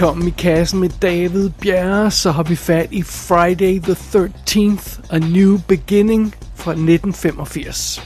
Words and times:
Velkommen 0.00 0.28
i 0.28 0.34
kassen 0.38 0.80
med 0.80 0.88
David 1.02 1.50
Bjerre, 1.50 2.10
så 2.10 2.30
har 2.30 2.42
vi 2.42 2.56
fat 2.56 2.92
i 2.92 3.02
Friday 3.02 3.80
the 3.80 3.92
13th, 3.92 5.00
A 5.10 5.18
New 5.18 5.58
Beginning 5.68 6.34
fra 6.56 6.70
1985. 6.70 8.00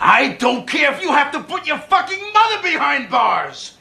I 0.00 0.36
don't 0.42 0.66
care 0.66 0.92
if 0.94 1.02
you 1.02 1.12
have 1.12 1.32
to 1.32 1.38
put 1.38 1.66
your 1.68 1.78
fucking 1.88 2.22
mother 2.38 2.60
behind 2.62 3.10
bars. 3.10 3.78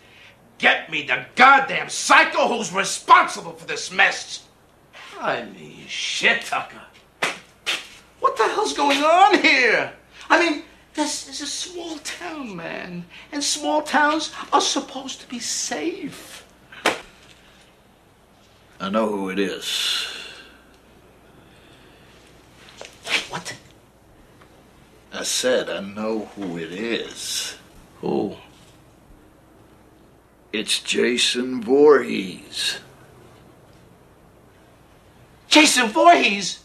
Get 0.59 0.77
me 0.89 0.97
the 0.97 1.17
goddamn 1.35 1.89
psycho 1.89 2.47
who's 2.47 2.71
responsible 2.73 3.53
for 3.59 3.67
this 3.67 3.91
mess. 3.91 4.43
I 5.21 5.43
mean, 5.43 5.85
shit, 5.87 6.41
Tucker. 6.45 6.85
What 8.21 8.37
the 8.37 8.47
hell's 8.55 8.77
going 8.77 9.03
on 9.03 9.41
here? 9.41 9.91
I 10.29 10.39
mean, 10.39 10.63
this 10.93 11.27
is 11.29 11.41
a 11.41 11.47
small 11.47 11.97
town, 12.19 12.55
man. 12.55 13.05
And 13.31 13.43
small 13.43 13.81
towns 13.81 14.31
are 14.53 14.61
supposed 14.61 15.19
to 15.21 15.27
be 15.27 15.39
safe. 15.39 16.45
I 18.79 18.89
know 18.89 19.09
who 19.09 19.29
it 19.29 19.39
is. 19.39 20.07
What? 23.29 23.55
I 25.11 25.23
said 25.23 25.69
I 25.69 25.81
know 25.81 26.29
who 26.35 26.57
it 26.57 26.71
is. 26.71 27.57
Who? 27.99 28.37
It's 30.53 30.79
Jason 30.79 31.61
Voorhees. 31.61 32.79
Jason 35.49 35.89
Voorhees? 35.89 36.59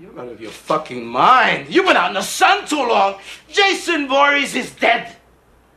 You're 0.00 0.18
out 0.18 0.28
of 0.28 0.40
your 0.40 0.50
fucking 0.50 1.06
mind. 1.06 1.68
You've 1.72 1.86
been 1.86 1.96
out 1.96 2.08
in 2.08 2.14
the 2.14 2.22
sun 2.22 2.66
too 2.66 2.76
long. 2.76 3.20
Jason 3.48 4.08
Voorhees 4.08 4.56
is 4.56 4.74
dead. 4.74 5.14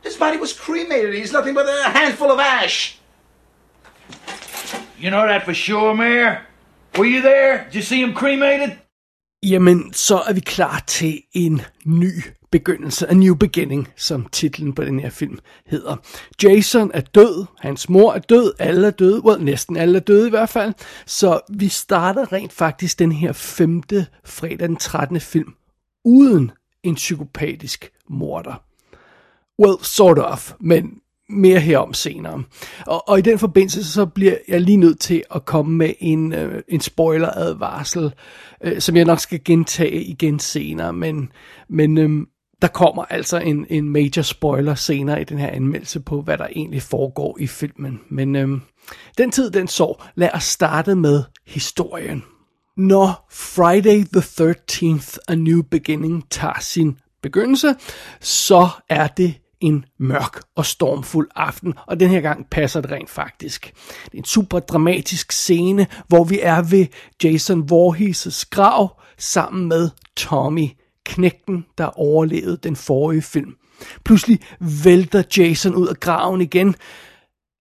His 0.02 0.16
body 0.16 0.38
was 0.38 0.52
cremated. 0.52 1.14
He's 1.14 1.32
nothing 1.32 1.54
but 1.54 1.66
a 1.66 1.90
handful 1.90 2.32
of 2.32 2.40
ash. 2.40 2.98
You 5.02 5.10
know 5.10 5.26
that 5.26 5.44
for 5.44 5.54
sure, 5.54 5.94
Mayor? 5.94 6.36
Were 6.98 7.04
you 7.04 7.20
there? 7.20 7.64
Did 7.64 7.74
you 7.74 7.82
see 7.82 8.00
him 8.00 8.14
cremated? 8.14 8.70
Jamen, 9.42 9.92
så 9.92 10.22
er 10.28 10.32
vi 10.32 10.40
klar 10.40 10.84
til 10.86 11.22
en 11.32 11.60
ny 11.84 12.10
begyndelse, 12.50 13.10
A 13.10 13.14
New 13.14 13.34
Beginning, 13.34 13.88
som 13.96 14.26
titlen 14.32 14.72
på 14.72 14.84
den 14.84 15.00
her 15.00 15.10
film 15.10 15.38
hedder. 15.66 15.96
Jason 16.42 16.90
er 16.94 17.00
død, 17.00 17.46
hans 17.60 17.88
mor 17.88 18.12
er 18.12 18.18
død, 18.18 18.52
alle 18.58 18.86
er 18.86 18.90
døde, 18.90 19.24
well, 19.24 19.44
næsten 19.44 19.76
alle 19.76 19.96
er 19.96 20.02
døde 20.02 20.26
i 20.26 20.30
hvert 20.30 20.48
fald. 20.48 20.74
Så 21.06 21.40
vi 21.50 21.68
starter 21.68 22.32
rent 22.32 22.52
faktisk 22.52 22.98
den 22.98 23.12
her 23.12 23.32
femte 23.32 24.06
fredag 24.24 24.68
den 24.68 24.76
13. 24.76 25.20
film, 25.20 25.54
uden 26.04 26.50
en 26.82 26.94
psykopatisk 26.94 27.90
morder. 28.08 28.62
Well, 29.58 29.84
sort 29.84 30.18
of, 30.18 30.52
men 30.60 31.00
mere 31.28 31.60
herom 31.60 31.94
senere. 31.94 32.42
Og, 32.86 33.08
og 33.08 33.18
i 33.18 33.22
den 33.22 33.38
forbindelse, 33.38 33.92
så 33.92 34.06
bliver 34.06 34.36
jeg 34.48 34.60
lige 34.60 34.76
nødt 34.76 35.00
til 35.00 35.22
at 35.34 35.44
komme 35.44 35.76
med 35.76 35.92
en, 35.98 36.32
øh, 36.32 36.62
en 36.68 36.80
spoiler-advarsel, 36.80 38.14
øh, 38.64 38.80
som 38.80 38.96
jeg 38.96 39.04
nok 39.04 39.20
skal 39.20 39.40
gentage 39.44 40.02
igen 40.02 40.38
senere, 40.38 40.92
men, 40.92 41.32
men 41.68 41.98
øh, 41.98 42.26
der 42.62 42.68
kommer 42.68 43.04
altså 43.04 43.38
en, 43.38 43.66
en 43.70 43.88
major 43.88 44.22
spoiler 44.22 44.74
senere 44.74 45.20
i 45.20 45.24
den 45.24 45.38
her 45.38 45.48
anmeldelse 45.48 46.00
på, 46.00 46.22
hvad 46.22 46.38
der 46.38 46.46
egentlig 46.46 46.82
foregår 46.82 47.36
i 47.40 47.46
filmen. 47.46 48.00
Men 48.10 48.36
øh, 48.36 48.48
den 49.18 49.30
tid, 49.30 49.50
den 49.50 49.68
så, 49.68 50.02
lad 50.14 50.30
os 50.34 50.44
starte 50.44 50.94
med 50.94 51.22
historien. 51.46 52.22
Når 52.76 53.28
Friday 53.30 54.04
the 54.12 54.20
13th, 54.20 55.16
A 55.28 55.34
New 55.34 55.62
Beginning, 55.62 56.24
tager 56.30 56.60
sin 56.60 56.98
begyndelse, 57.22 57.74
så 58.20 58.68
er 58.88 59.06
det 59.06 59.34
en 59.60 59.84
mørk 59.98 60.40
og 60.56 60.66
stormfuld 60.66 61.28
aften, 61.34 61.74
og 61.86 62.00
den 62.00 62.08
her 62.08 62.20
gang 62.20 62.50
passer 62.50 62.80
det 62.80 62.90
rent 62.90 63.10
faktisk. 63.10 63.72
Det 64.04 64.14
er 64.14 64.18
en 64.18 64.24
super 64.24 64.58
dramatisk 64.58 65.32
scene, 65.32 65.86
hvor 66.08 66.24
vi 66.24 66.40
er 66.42 66.62
ved 66.62 66.86
Jason 67.24 67.68
Voorhees' 67.72 68.44
grav 68.50 69.00
sammen 69.18 69.68
med 69.68 69.90
Tommy, 70.16 70.68
knægten, 71.04 71.66
der 71.78 71.84
overlevede 71.84 72.56
den 72.56 72.76
forrige 72.76 73.22
film. 73.22 73.56
Pludselig 74.04 74.40
vælter 74.84 75.22
Jason 75.36 75.74
ud 75.74 75.88
af 75.88 75.96
graven 76.00 76.40
igen, 76.40 76.74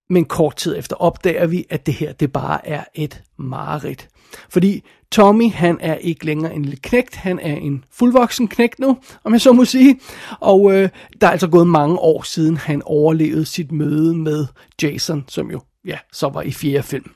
men 0.09 0.25
kort 0.25 0.56
tid 0.56 0.77
efter 0.77 0.95
opdager 0.95 1.47
vi, 1.47 1.66
at 1.69 1.85
det 1.85 1.94
her 1.94 2.13
det 2.13 2.31
bare 2.31 2.67
er 2.67 2.83
et 2.95 3.23
mareridt. 3.38 4.07
Fordi 4.50 4.84
Tommy, 5.12 5.52
han 5.52 5.78
er 5.81 5.96
ikke 5.96 6.25
længere 6.25 6.56
en 6.56 6.62
lille 6.62 6.80
knægt, 6.84 7.16
han 7.16 7.40
er 7.40 7.56
en 7.56 7.84
fuldvoksen 7.91 8.47
knægt 8.47 8.80
nu, 8.80 8.97
om 9.24 9.34
jeg 9.34 9.41
så 9.41 9.53
må 9.53 9.66
sige. 9.66 10.00
Og 10.40 10.74
øh, 10.74 10.90
der 11.22 11.28
er 11.28 11.31
altså 11.31 11.47
gået 11.47 11.68
mange 11.68 12.00
år 12.00 12.24
siden, 12.24 12.58
han 12.58 12.81
overlevede 12.86 13.46
sit 13.46 13.72
møde 13.72 14.16
med 14.16 14.46
Jason, 14.81 15.25
som 15.28 15.52
jo, 15.52 15.62
ja, 15.86 15.97
så 16.13 16.30
var 16.30 16.41
i 16.41 16.52
fjerde 16.52 16.84
film. 16.84 17.12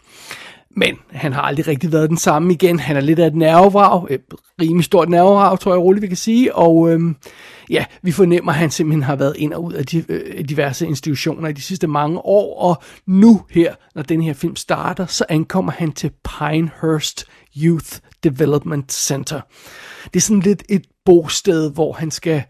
Men 0.75 0.97
han 1.11 1.33
har 1.33 1.41
aldrig 1.41 1.67
rigtig 1.67 1.91
været 1.91 2.09
den 2.09 2.17
samme 2.17 2.53
igen. 2.53 2.79
Han 2.79 2.97
er 2.97 3.01
lidt 3.01 3.19
af 3.19 3.27
et 3.27 3.35
nervevrag, 3.35 4.05
et 4.09 4.21
rimelig 4.61 4.85
stort 4.85 5.09
nervevrag, 5.09 5.59
tror 5.59 5.71
jeg 5.71 5.81
roligt, 5.81 6.01
vi 6.01 6.07
kan 6.07 6.17
sige. 6.17 6.55
Og 6.55 6.91
øhm, 6.91 7.15
ja, 7.69 7.85
vi 8.01 8.11
fornemmer, 8.11 8.51
at 8.51 8.57
han 8.57 8.71
simpelthen 8.71 9.03
har 9.03 9.15
været 9.15 9.35
ind 9.37 9.53
og 9.53 9.63
ud 9.63 9.73
af 9.73 9.85
de, 9.85 10.05
øh, 10.09 10.45
diverse 10.49 10.87
institutioner 10.87 11.49
i 11.49 11.53
de 11.53 11.61
sidste 11.61 11.87
mange 11.87 12.19
år. 12.19 12.59
Og 12.61 12.83
nu 13.07 13.41
her, 13.49 13.75
når 13.95 14.01
den 14.01 14.21
her 14.21 14.33
film 14.33 14.55
starter, 14.55 15.05
så 15.05 15.25
ankommer 15.29 15.71
han 15.71 15.91
til 15.91 16.11
Pinehurst 16.39 17.25
Youth 17.57 17.97
Development 18.23 18.93
Center. 18.93 19.41
Det 20.03 20.15
er 20.15 20.21
sådan 20.21 20.39
lidt 20.39 20.63
et 20.69 20.85
bosted, 21.05 21.71
hvor 21.71 21.93
han 21.93 22.11
skal 22.11 22.43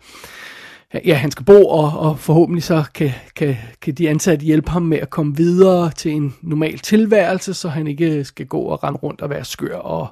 ja, 0.93 1.13
han 1.13 1.31
skal 1.31 1.45
bo, 1.45 1.67
og, 1.67 1.99
og 1.99 2.19
forhåbentlig 2.19 2.63
så 2.63 2.83
kan, 2.93 3.11
kan, 3.35 3.57
kan 3.81 3.93
de 3.93 4.09
ansatte 4.09 4.45
hjælpe 4.45 4.71
ham 4.71 4.81
med 4.81 4.97
at 4.97 5.09
komme 5.09 5.35
videre 5.35 5.91
til 5.91 6.11
en 6.11 6.35
normal 6.41 6.79
tilværelse, 6.79 7.53
så 7.53 7.69
han 7.69 7.87
ikke 7.87 8.23
skal 8.23 8.45
gå 8.45 8.59
og 8.59 8.83
rende 8.83 8.99
rundt 8.99 9.21
og 9.21 9.29
være 9.29 9.45
skør 9.45 9.77
og, 9.77 10.07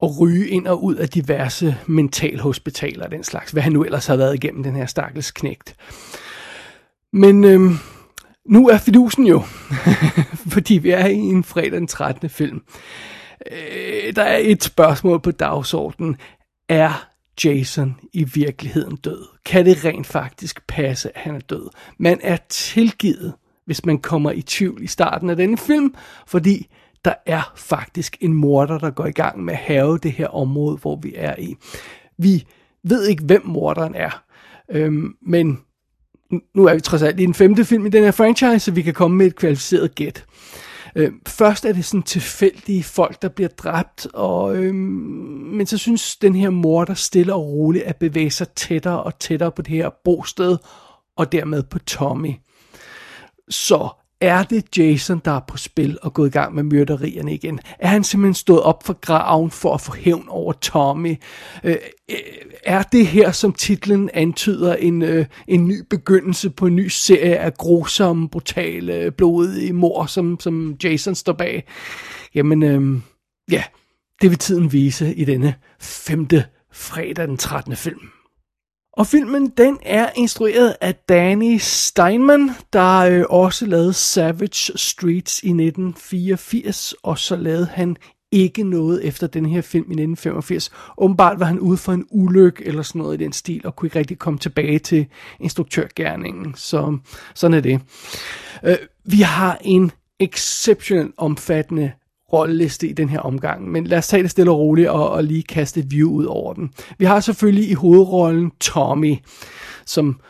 og 0.00 0.20
ryge 0.20 0.48
ind 0.48 0.66
og 0.66 0.84
ud 0.84 0.94
af 0.94 1.08
diverse 1.08 1.76
mentalhospitaler 1.86 3.04
og 3.04 3.10
den 3.10 3.24
slags, 3.24 3.50
hvad 3.50 3.62
han 3.62 3.72
nu 3.72 3.84
ellers 3.84 4.06
har 4.06 4.16
været 4.16 4.34
igennem 4.34 4.62
den 4.62 4.76
her 4.76 4.86
stakkels 4.86 5.30
knægt. 5.30 5.76
Men 7.12 7.44
øhm, 7.44 7.76
nu 8.48 8.68
er 8.68 8.78
fidusen 8.78 9.26
jo, 9.26 9.42
fordi 10.54 10.74
vi 10.74 10.90
er 10.90 11.06
i 11.06 11.16
en 11.16 11.44
fredag 11.44 11.72
den 11.72 11.86
13. 11.86 12.28
film. 12.28 12.62
Øh, 13.52 14.16
der 14.16 14.22
er 14.22 14.38
et 14.40 14.64
spørgsmål 14.64 15.20
på 15.20 15.30
dagsordenen. 15.30 16.16
Er 16.68 17.11
Jason 17.44 17.94
i 18.12 18.24
virkeligheden 18.24 18.96
død? 18.96 19.26
Kan 19.44 19.66
det 19.66 19.84
rent 19.84 20.06
faktisk 20.06 20.66
passe, 20.66 21.16
at 21.16 21.22
han 21.22 21.34
er 21.34 21.40
død? 21.40 21.68
Man 21.98 22.18
er 22.22 22.36
tilgivet, 22.48 23.32
hvis 23.64 23.84
man 23.84 23.98
kommer 23.98 24.30
i 24.30 24.42
tvivl 24.42 24.82
i 24.82 24.86
starten 24.86 25.30
af 25.30 25.36
denne 25.36 25.58
film, 25.58 25.94
fordi 26.26 26.66
der 27.04 27.14
er 27.26 27.52
faktisk 27.56 28.16
en 28.20 28.34
morder, 28.34 28.78
der 28.78 28.90
går 28.90 29.06
i 29.06 29.12
gang 29.12 29.44
med 29.44 29.54
at 29.54 29.60
have 29.60 29.98
det 29.98 30.12
her 30.12 30.26
område, 30.28 30.76
hvor 30.76 30.96
vi 30.96 31.12
er 31.16 31.34
i. 31.38 31.56
Vi 32.18 32.44
ved 32.84 33.06
ikke, 33.06 33.24
hvem 33.24 33.46
morderen 33.46 33.94
er, 33.94 34.22
øhm, 34.70 35.16
men 35.22 35.60
nu 36.54 36.66
er 36.66 36.74
vi 36.74 36.80
trods 36.80 37.02
alt 37.02 37.20
i 37.20 37.26
den 37.26 37.34
femte 37.34 37.64
film 37.64 37.86
i 37.86 37.88
den 37.88 38.04
her 38.04 38.10
franchise, 38.10 38.58
så 38.58 38.70
vi 38.70 38.82
kan 38.82 38.94
komme 38.94 39.16
med 39.16 39.26
et 39.26 39.36
kvalificeret 39.36 39.94
gæt. 39.94 40.24
Øh, 40.94 41.12
først 41.26 41.64
er 41.64 41.72
det 41.72 41.84
sådan 41.84 42.02
tilfældige 42.02 42.82
folk, 42.82 43.22
der 43.22 43.28
bliver 43.28 43.48
dræbt, 43.48 44.06
og, 44.14 44.56
øh, 44.56 44.74
men 44.74 45.66
så 45.66 45.78
synes 45.78 46.16
den 46.16 46.34
her 46.34 46.50
morder 46.50 46.94
stille 46.94 47.34
og 47.34 47.46
roligt 47.46 47.84
at 47.84 47.96
bevæge 47.96 48.30
sig 48.30 48.48
tættere 48.48 49.02
og 49.02 49.18
tættere 49.18 49.52
på 49.52 49.62
det 49.62 49.70
her 49.70 49.90
bosted, 50.04 50.56
og 51.16 51.32
dermed 51.32 51.62
på 51.62 51.78
Tommy. 51.78 52.34
Så 53.48 53.88
er 54.22 54.42
det 54.42 54.78
Jason, 54.78 55.20
der 55.24 55.30
er 55.30 55.40
på 55.40 55.56
spil 55.56 55.98
og 56.02 56.14
gået 56.14 56.28
i 56.28 56.30
gang 56.30 56.54
med 56.54 56.62
myrderierne 56.62 57.34
igen? 57.34 57.60
Er 57.78 57.88
han 57.88 58.04
simpelthen 58.04 58.34
stået 58.34 58.62
op 58.62 58.86
for 58.86 58.92
graven 58.92 59.50
for 59.50 59.74
at 59.74 59.80
få 59.80 59.94
hævn 59.94 60.24
over 60.28 60.52
Tommy? 60.52 61.16
Øh, 61.64 61.76
øh, 62.10 62.16
er 62.64 62.82
det 62.82 63.06
her, 63.06 63.32
som 63.32 63.52
titlen 63.52 64.10
antyder, 64.14 64.74
en, 64.74 65.02
øh, 65.02 65.26
en 65.48 65.68
ny 65.68 65.82
begyndelse 65.90 66.50
på 66.50 66.66
en 66.66 66.76
ny 66.76 66.88
serie 66.88 67.36
af 67.36 67.54
grusomme, 67.54 68.28
brutale, 68.28 69.10
blodige 69.10 69.72
mor, 69.72 70.06
som, 70.06 70.40
som 70.40 70.76
Jason 70.84 71.14
står 71.14 71.32
bag? 71.32 71.64
Jamen, 72.34 72.62
øh, 72.62 73.00
ja, 73.50 73.64
det 74.22 74.30
vil 74.30 74.38
tiden 74.38 74.72
vise 74.72 75.14
i 75.14 75.24
denne 75.24 75.54
femte 75.80 76.44
fredag 76.72 77.28
den 77.28 77.36
13. 77.36 77.76
film. 77.76 78.10
Og 78.92 79.06
filmen, 79.06 79.48
den 79.56 79.78
er 79.82 80.08
instrueret 80.16 80.76
af 80.80 80.94
Danny 80.94 81.58
Steinman, 81.58 82.50
der 82.72 82.98
øh, 82.98 83.24
også 83.28 83.66
lavede 83.66 83.92
Savage 83.92 84.78
Streets 84.78 85.42
i 85.42 85.48
1984, 85.48 86.94
og 87.02 87.18
så 87.18 87.36
lavede 87.36 87.66
han 87.66 87.96
ikke 88.32 88.62
noget 88.62 89.04
efter 89.04 89.26
den 89.26 89.46
her 89.46 89.62
film 89.62 89.84
i 89.84 89.94
1985. 89.94 90.70
Åbenbart 90.98 91.40
var 91.40 91.46
han 91.46 91.60
ude 91.60 91.76
for 91.76 91.92
en 91.92 92.06
ulykke 92.10 92.66
eller 92.66 92.82
sådan 92.82 92.98
noget 92.98 93.20
i 93.20 93.24
den 93.24 93.32
stil, 93.32 93.60
og 93.64 93.76
kunne 93.76 93.86
ikke 93.86 93.98
rigtig 93.98 94.18
komme 94.18 94.38
tilbage 94.38 94.78
til 94.78 95.06
instruktørgærningen. 95.40 96.54
Så 96.56 96.98
sådan 97.34 97.56
er 97.56 97.60
det. 97.60 97.80
Øh, 98.64 98.76
vi 99.04 99.20
har 99.20 99.58
en 99.60 99.90
exceptionelt 100.20 101.14
omfattende 101.16 101.92
rolleliste 102.32 102.88
i 102.88 102.92
den 102.92 103.08
her 103.08 103.20
omgang, 103.20 103.70
men 103.70 103.84
lad 103.84 103.98
os 103.98 104.08
tage 104.08 104.22
det 104.22 104.30
stille 104.30 104.50
og 104.50 104.58
roligt 104.58 104.88
og, 104.88 105.10
og 105.10 105.24
lige 105.24 105.42
kaste 105.42 105.80
et 105.80 105.90
view 105.90 106.10
ud 106.10 106.24
over 106.24 106.54
den. 106.54 106.70
Vi 106.98 107.04
har 107.04 107.20
selvfølgelig 107.20 107.70
i 107.70 107.74
hovedrollen 107.74 108.52
Tommy, 108.60 109.16
som 109.86 110.20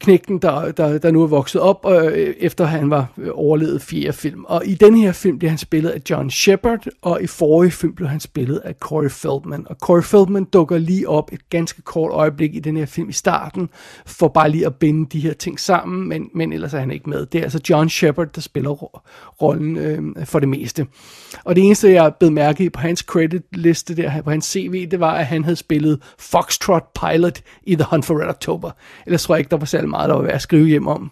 knægten, 0.00 0.38
der, 0.38 0.72
der, 0.72 0.98
der 0.98 1.10
nu 1.10 1.22
er 1.22 1.26
vokset 1.26 1.60
op, 1.60 1.86
øh, 1.90 2.34
efter 2.38 2.64
han 2.64 2.90
var 2.90 3.06
øh, 3.18 3.28
overlevet 3.34 3.82
fire 3.82 4.12
film. 4.12 4.44
Og 4.44 4.66
i 4.66 4.74
den 4.74 4.96
her 4.96 5.12
film 5.12 5.38
blev 5.38 5.48
han 5.48 5.58
spillet 5.58 5.90
af 5.90 6.00
John 6.10 6.30
Shepard, 6.30 6.86
og 7.02 7.22
i 7.22 7.26
forrige 7.26 7.70
film 7.70 7.94
blev 7.94 8.08
han 8.08 8.20
spillet 8.20 8.58
af 8.64 8.74
Corey 8.74 9.10
Feldman. 9.10 9.66
Og 9.70 9.76
Corey 9.76 10.02
Feldman 10.02 10.44
dukker 10.44 10.78
lige 10.78 11.08
op 11.08 11.32
et 11.32 11.50
ganske 11.50 11.82
kort 11.82 12.12
øjeblik 12.12 12.54
i 12.54 12.60
den 12.60 12.76
her 12.76 12.86
film 12.86 13.08
i 13.08 13.12
starten, 13.12 13.68
for 14.06 14.28
bare 14.28 14.50
lige 14.50 14.66
at 14.66 14.74
binde 14.74 15.08
de 15.12 15.20
her 15.20 15.32
ting 15.32 15.60
sammen, 15.60 16.08
men, 16.08 16.30
men 16.34 16.52
ellers 16.52 16.74
er 16.74 16.78
han 16.78 16.90
ikke 16.90 17.10
med. 17.10 17.26
Det 17.26 17.38
er 17.38 17.42
altså 17.42 17.60
John 17.70 17.88
Shepard, 17.88 18.32
der 18.34 18.40
spiller 18.40 18.70
rollen 19.42 19.76
øh, 19.76 20.26
for 20.26 20.38
det 20.38 20.48
meste. 20.48 20.86
Og 21.44 21.56
det 21.56 21.64
eneste, 21.64 21.92
jeg 21.92 22.12
blev 22.18 22.32
mærke 22.32 22.64
i 22.64 22.68
på 22.68 22.80
hans 22.80 23.00
creditliste 23.00 23.96
der, 23.96 24.22
på 24.22 24.30
hans 24.30 24.44
CV, 24.44 24.88
det 24.90 25.00
var, 25.00 25.14
at 25.14 25.26
han 25.26 25.44
havde 25.44 25.56
spillet 25.56 26.02
Foxtrot 26.18 26.84
Pilot 27.00 27.40
i 27.62 27.74
The 27.74 27.84
Hunt 27.90 28.04
for 28.04 28.20
Red 28.20 28.28
October. 28.28 28.70
Ellers 29.06 29.22
tror 29.22 29.34
jeg 29.34 29.40
ikke, 29.40 29.50
der 29.50 29.56
var 29.56 29.66
særlig 29.74 29.90
meget, 29.90 30.08
der 30.08 30.14
var 30.14 30.22
værd 30.22 30.34
at 30.34 30.42
skrive 30.42 30.66
hjem 30.66 30.86
om. 30.86 31.10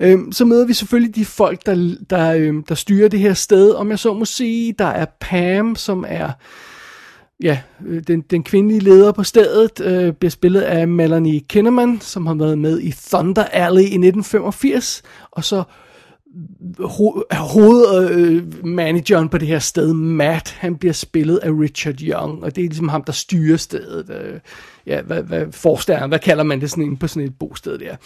Øhm, 0.00 0.32
så 0.32 0.44
møder 0.44 0.66
vi 0.66 0.72
selvfølgelig 0.72 1.16
de 1.16 1.24
folk, 1.24 1.66
der, 1.66 1.96
der, 2.10 2.34
øhm, 2.34 2.62
der 2.62 2.74
styrer 2.74 3.08
det 3.08 3.20
her 3.20 3.34
sted. 3.34 3.70
Om 3.70 3.90
jeg 3.90 3.98
så 3.98 4.14
må 4.14 4.24
sige, 4.24 4.74
der 4.78 4.84
er 4.84 5.06
Pam, 5.20 5.76
som 5.76 6.04
er 6.08 6.30
ja, 7.42 7.58
øh, 7.86 8.02
den, 8.06 8.20
den 8.20 8.42
kvindelige 8.42 8.80
leder 8.80 9.12
på 9.12 9.22
stedet, 9.22 9.80
øh, 9.80 10.12
bliver 10.12 10.30
spillet 10.30 10.60
af 10.60 10.88
Melanie 10.88 11.40
Kinnaman, 11.40 12.00
som 12.00 12.26
har 12.26 12.34
været 12.34 12.58
med 12.58 12.80
i 12.80 12.94
Thunder 13.08 13.44
Alley 13.44 13.82
i 13.82 13.84
1985. 13.84 15.02
Og 15.30 15.44
så 15.44 15.62
ho- 16.80 17.34
hovedmanageren 17.34 19.24
øh, 19.24 19.30
på 19.30 19.38
det 19.38 19.48
her 19.48 19.58
sted, 19.58 19.92
Matt, 19.92 20.50
han 20.50 20.76
bliver 20.76 20.92
spillet 20.92 21.36
af 21.36 21.50
Richard 21.50 22.00
Young, 22.00 22.42
og 22.42 22.56
det 22.56 22.64
er 22.64 22.68
ligesom 22.68 22.88
ham, 22.88 23.04
der 23.04 23.12
styrer 23.12 23.56
stedet. 23.56 24.10
Øh, 24.10 24.40
ja, 24.86 25.02
hvad, 25.02 25.22
hvad 25.22 25.52
forstærner, 25.52 26.06
hvad 26.06 26.18
kalder 26.18 26.44
man 26.44 26.60
det 26.60 26.70
sådan 26.70 26.84
en, 26.84 26.96
på 26.96 27.08
sådan 27.08 27.28
et 27.28 27.38
bosted 27.38 27.78
der. 27.78 27.96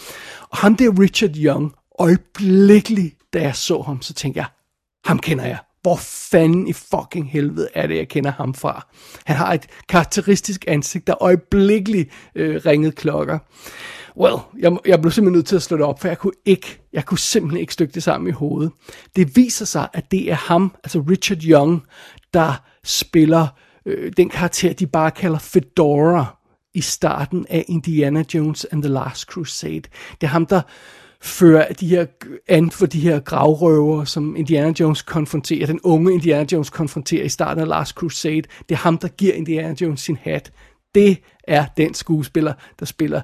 Og 0.50 0.58
ham 0.58 0.76
der 0.76 1.00
Richard 1.00 1.36
Young, 1.36 1.72
øjeblikkeligt, 1.98 3.14
da 3.32 3.40
jeg 3.40 3.56
så 3.56 3.82
ham, 3.82 4.02
så 4.02 4.14
tænkte 4.14 4.38
jeg, 4.38 4.46
ham 5.04 5.18
kender 5.18 5.44
jeg. 5.44 5.58
Hvor 5.82 5.96
fanden 6.30 6.68
i 6.68 6.72
fucking 6.72 7.30
helvede 7.30 7.68
er 7.74 7.86
det, 7.86 7.96
jeg 7.96 8.08
kender 8.08 8.32
ham 8.32 8.54
fra? 8.54 8.86
Han 9.24 9.36
har 9.36 9.52
et 9.52 9.66
karakteristisk 9.88 10.64
ansigt, 10.68 11.06
der 11.06 11.22
øjeblikkeligt 11.22 12.10
øh, 12.34 12.60
ringede 12.66 12.92
klokker. 12.92 13.38
Well, 14.20 14.36
jeg, 14.58 14.78
jeg 14.86 15.00
blev 15.00 15.12
simpelthen 15.12 15.36
nødt 15.36 15.46
til 15.46 15.56
at 15.56 15.62
slå 15.62 15.76
det 15.76 15.86
op, 15.86 16.00
for 16.00 16.08
jeg 16.08 16.18
kunne 16.18 16.32
ikke, 16.44 16.80
jeg 16.92 17.04
kunne 17.04 17.18
simpelthen 17.18 17.60
ikke 17.60 17.72
stykke 17.72 17.92
det 17.92 18.02
sammen 18.02 18.28
i 18.28 18.32
hovedet. 18.32 18.72
Det 19.16 19.36
viser 19.36 19.64
sig, 19.64 19.88
at 19.92 20.10
det 20.10 20.30
er 20.30 20.34
ham, 20.34 20.74
altså 20.84 21.04
Richard 21.10 21.38
Young, 21.44 21.82
der 22.34 22.62
spiller 22.84 23.46
øh, 23.86 24.12
den 24.16 24.28
karakter, 24.28 24.72
de 24.72 24.86
bare 24.86 25.10
kalder 25.10 25.38
Fedora 25.38 26.38
i 26.74 26.80
starten 26.80 27.46
af 27.50 27.64
Indiana 27.68 28.24
Jones 28.34 28.64
and 28.64 28.82
the 28.82 28.92
Last 28.92 29.22
Crusade. 29.22 29.82
Det 30.20 30.22
er 30.22 30.26
ham, 30.26 30.46
der 30.46 30.60
fører 31.20 31.72
de 31.72 31.88
her 31.88 32.06
an 32.48 32.70
for 32.70 32.86
de 32.86 33.00
her 33.00 33.20
gravrøver, 33.20 34.04
som 34.04 34.36
Indiana 34.36 34.72
Jones 34.80 35.02
konfronterer, 35.02 35.66
den 35.66 35.80
unge 35.82 36.12
Indiana 36.12 36.46
Jones 36.52 36.70
konfronterer 36.70 37.24
i 37.24 37.28
starten 37.28 37.62
af 37.62 37.68
Last 37.68 37.94
Crusade. 37.94 38.42
Det 38.68 38.70
er 38.70 38.76
ham, 38.76 38.98
der 38.98 39.08
giver 39.08 39.34
Indiana 39.34 39.74
Jones 39.80 40.00
sin 40.00 40.18
hat. 40.22 40.52
Det 40.94 41.18
er 41.48 41.66
den 41.76 41.94
skuespiller, 41.94 42.52
der 42.80 42.86
spiller 42.86 43.22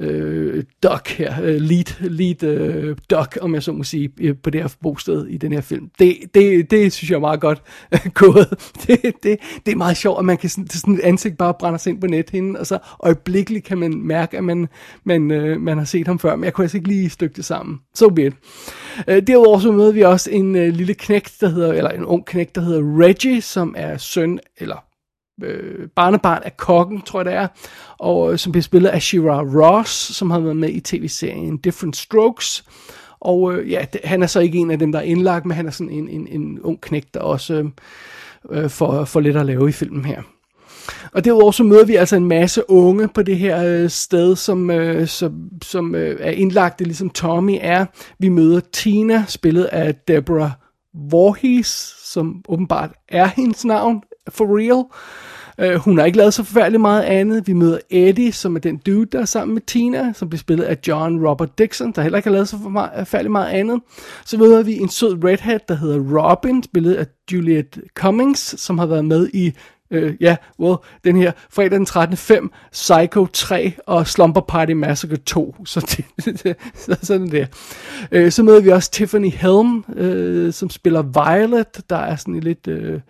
øh, 0.00 0.64
duck 0.82 1.08
her, 1.08 1.42
øh, 1.42 1.60
lead, 1.60 2.08
lead 2.08 2.42
øh, 2.42 2.96
duck, 3.10 3.38
om 3.40 3.54
jeg 3.54 3.62
så 3.62 3.72
må 3.72 3.84
sige, 3.84 4.34
på 4.34 4.50
det 4.50 4.60
her 4.60 4.74
bosted 4.82 5.26
i 5.26 5.36
den 5.36 5.52
her 5.52 5.60
film. 5.60 5.90
Det, 5.98 6.16
det, 6.34 6.70
det 6.70 6.92
synes 6.92 7.10
jeg 7.10 7.16
er 7.16 7.20
meget 7.20 7.40
godt 7.40 7.62
gået. 8.14 8.48
Det, 8.86 9.02
det, 9.22 9.38
det 9.66 9.72
er 9.72 9.76
meget 9.76 9.96
sjovt, 9.96 10.18
at 10.18 10.24
man 10.24 10.36
kan 10.36 10.50
sådan, 10.50 10.68
sådan 10.68 10.94
et 10.94 11.00
ansigt 11.00 11.38
bare 11.38 11.54
brænder 11.58 11.78
sig 11.78 11.90
ind 11.90 12.00
på 12.00 12.06
nethinden, 12.06 12.56
og 12.56 12.66
så 12.66 12.78
øjeblikkeligt 13.00 13.64
kan 13.64 13.78
man 13.78 13.94
mærke, 14.06 14.38
at 14.38 14.44
man, 14.44 14.68
man, 15.04 15.30
øh, 15.30 15.60
man 15.60 15.78
har 15.78 15.84
set 15.84 16.06
ham 16.06 16.18
før, 16.18 16.36
men 16.36 16.44
jeg 16.44 16.52
kunne 16.52 16.64
altså 16.64 16.76
ikke 16.76 16.88
lige 16.88 17.10
stykke 17.10 17.36
det 17.36 17.44
sammen. 17.44 17.78
Så 17.94 18.04
so 18.04 18.10
be 18.10 18.26
it. 18.26 18.34
Øh, 19.08 19.22
derudover 19.26 19.58
så 19.58 19.72
møder 19.72 19.92
vi 19.92 20.00
også 20.00 20.30
en 20.30 20.56
øh, 20.56 20.74
lille 20.74 20.94
knægt, 20.94 21.36
der 21.40 21.48
hedder, 21.48 21.72
eller 21.72 21.90
en 21.90 22.04
ung 22.04 22.26
knægt, 22.26 22.54
der 22.54 22.60
hedder 22.60 23.04
Reggie, 23.04 23.42
som 23.42 23.74
er 23.78 23.96
søn, 23.96 24.38
eller 24.58 24.89
øh, 25.42 25.88
barnebarn 25.96 26.42
af 26.44 26.56
kokken, 26.56 27.02
tror 27.02 27.20
jeg 27.20 27.24
det 27.24 27.34
er, 27.34 27.46
og 27.98 28.32
øh, 28.32 28.38
som 28.38 28.52
bliver 28.52 28.62
spillet 28.62 28.88
af 28.88 29.02
Shira 29.02 29.42
Ross, 29.42 29.90
som 29.90 30.30
har 30.30 30.40
været 30.40 30.56
med 30.56 30.70
i 30.70 30.80
tv-serien 30.80 31.56
Different 31.56 31.96
Strokes. 31.96 32.64
Og 33.20 33.54
øh, 33.54 33.70
ja, 33.70 33.84
det, 33.92 34.00
han 34.04 34.22
er 34.22 34.26
så 34.26 34.40
ikke 34.40 34.58
en 34.58 34.70
af 34.70 34.78
dem, 34.78 34.92
der 34.92 34.98
er 34.98 35.02
indlagt, 35.02 35.46
men 35.46 35.56
han 35.56 35.66
er 35.66 35.70
sådan 35.70 35.92
en, 35.92 36.08
en, 36.08 36.28
en 36.30 36.60
ung 36.60 36.80
knægt, 36.80 37.14
der 37.14 37.20
også 37.20 37.70
øh, 38.50 38.70
får, 38.70 39.04
får 39.04 39.20
lidt 39.20 39.36
at 39.36 39.46
lave 39.46 39.68
i 39.68 39.72
filmen 39.72 40.04
her. 40.04 40.22
Og 41.12 41.24
derudover 41.24 41.52
så 41.52 41.64
møder 41.64 41.84
vi 41.84 41.94
altså 41.94 42.16
en 42.16 42.28
masse 42.28 42.70
unge 42.70 43.08
på 43.08 43.22
det 43.22 43.38
her 43.38 43.64
øh, 43.64 43.90
sted, 43.90 44.36
som, 44.36 44.70
øh, 44.70 45.06
som, 45.06 45.50
som 45.62 45.94
øh, 45.94 46.16
er 46.20 46.30
indlagte, 46.30 46.84
ligesom 46.84 47.10
Tommy 47.10 47.58
er. 47.60 47.86
Vi 48.18 48.28
møder 48.28 48.60
Tina, 48.72 49.24
spillet 49.28 49.64
af 49.64 49.94
Deborah 49.94 50.50
Voorhees, 51.10 51.94
som 52.04 52.44
åbenbart 52.48 52.90
er 53.08 53.26
hendes 53.26 53.64
navn, 53.64 54.02
for 54.28 54.58
real. 54.58 54.84
Uh, 55.62 55.74
hun 55.74 55.98
har 55.98 56.04
ikke 56.04 56.18
lavet 56.18 56.34
så 56.34 56.44
forfærdeligt 56.44 56.80
meget 56.80 57.02
andet. 57.02 57.46
Vi 57.46 57.52
møder 57.52 57.78
Eddie, 57.90 58.32
som 58.32 58.56
er 58.56 58.60
den 58.60 58.76
dude, 58.76 59.06
der 59.06 59.20
er 59.20 59.24
sammen 59.24 59.54
med 59.54 59.62
Tina, 59.62 60.12
som 60.12 60.28
bliver 60.28 60.38
spillet 60.38 60.64
af 60.64 60.78
John 60.88 61.26
Robert 61.26 61.58
Dixon, 61.58 61.92
der 61.92 62.02
heller 62.02 62.18
ikke 62.18 62.28
har 62.28 62.32
lavet 62.32 62.48
så 62.48 62.58
forfærdeligt 62.58 63.32
meget 63.32 63.48
andet. 63.48 63.80
Så 64.24 64.38
møder 64.38 64.62
vi 64.62 64.76
en 64.76 64.88
sød 64.88 65.24
redhead, 65.24 65.60
der 65.68 65.74
hedder 65.74 65.98
Robin, 65.98 66.62
spillet 66.62 66.94
af 66.94 67.06
Juliet 67.32 67.80
Cummings, 67.94 68.60
som 68.60 68.78
har 68.78 68.86
været 68.86 69.04
med 69.04 69.30
i 69.34 69.52
Øh, 69.90 70.14
ja, 70.20 70.36
well, 70.60 70.76
den 71.04 71.16
her 71.16 71.32
fredag 71.50 71.70
den 71.70 71.86
13. 71.86 72.16
5, 72.16 72.50
Psycho 72.72 73.26
3 73.26 73.72
og 73.86 74.06
Slumber 74.06 74.40
Party 74.40 74.72
Massacre 74.72 75.16
2. 75.16 75.56
Så 75.64 75.80
det, 75.80 76.04
det, 76.42 76.56
så 76.74 76.96
sådan 77.02 77.30
der. 77.30 77.46
Øh, 78.12 78.32
så 78.32 78.42
møder 78.42 78.60
vi 78.60 78.68
også 78.68 78.90
Tiffany 78.90 79.30
Helm, 79.30 79.84
øh, 79.96 80.52
som 80.52 80.70
spiller 80.70 81.02
Violet, 81.02 81.90
der 81.90 81.96
er 81.96 82.16
sådan 82.16 82.34
en 82.34 82.42
lidt... 82.42 82.68
Øh, 82.68 83.00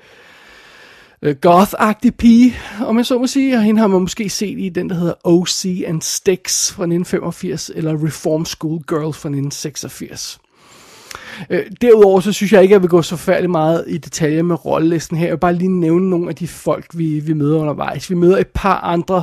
øh, 1.22 1.36
goth-agtig 1.46 2.10
pige, 2.18 2.54
om 2.86 2.96
jeg 2.96 3.06
så 3.06 3.18
må 3.18 3.26
sige, 3.26 3.56
og 3.56 3.62
hende 3.62 3.80
har 3.80 3.86
man 3.86 4.00
måske 4.00 4.28
set 4.28 4.58
i 4.58 4.68
den, 4.68 4.90
der 4.90 4.96
hedder 4.96 5.14
O.C. 5.24 5.84
and 5.86 6.02
Sticks 6.02 6.72
fra 6.72 6.82
1985, 6.82 7.70
eller 7.74 8.06
Reform 8.06 8.44
School 8.44 8.82
Girl 8.88 9.12
fra 9.12 9.28
1986. 9.28 10.40
Øh, 11.50 11.62
derudover 11.80 12.20
så 12.20 12.32
synes 12.32 12.52
jeg 12.52 12.62
ikke, 12.62 12.72
at 12.72 12.76
jeg 12.76 12.82
vil 12.82 12.90
gå 12.90 13.02
så 13.02 13.16
færdig 13.16 13.50
meget 13.50 13.84
i 13.86 13.98
detaljer 13.98 14.42
med 14.42 14.64
rollelisten 14.64 15.16
her. 15.16 15.26
Jeg 15.26 15.32
vil 15.32 15.38
bare 15.38 15.54
lige 15.54 15.80
nævne 15.80 16.10
nogle 16.10 16.28
af 16.28 16.34
de 16.34 16.48
folk, 16.48 16.86
vi, 16.94 17.20
vi 17.20 17.32
møder 17.32 17.58
undervejs. 17.58 18.10
Vi 18.10 18.14
møder 18.14 18.38
et 18.38 18.48
par 18.54 18.80
andre 18.80 19.22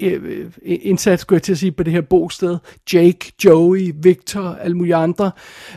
øh, 0.00 0.22
øh 0.22 0.46
indsats, 0.62 1.22
skulle 1.22 1.36
jeg 1.36 1.42
til 1.42 1.52
at 1.52 1.58
sige, 1.58 1.72
på 1.72 1.82
det 1.82 1.92
her 1.92 2.00
bosted. 2.00 2.58
Jake, 2.92 3.32
Joey, 3.44 3.94
Victor, 4.02 4.56
alle 4.62 4.76
mulige 4.76 4.94
andre. 4.94 5.30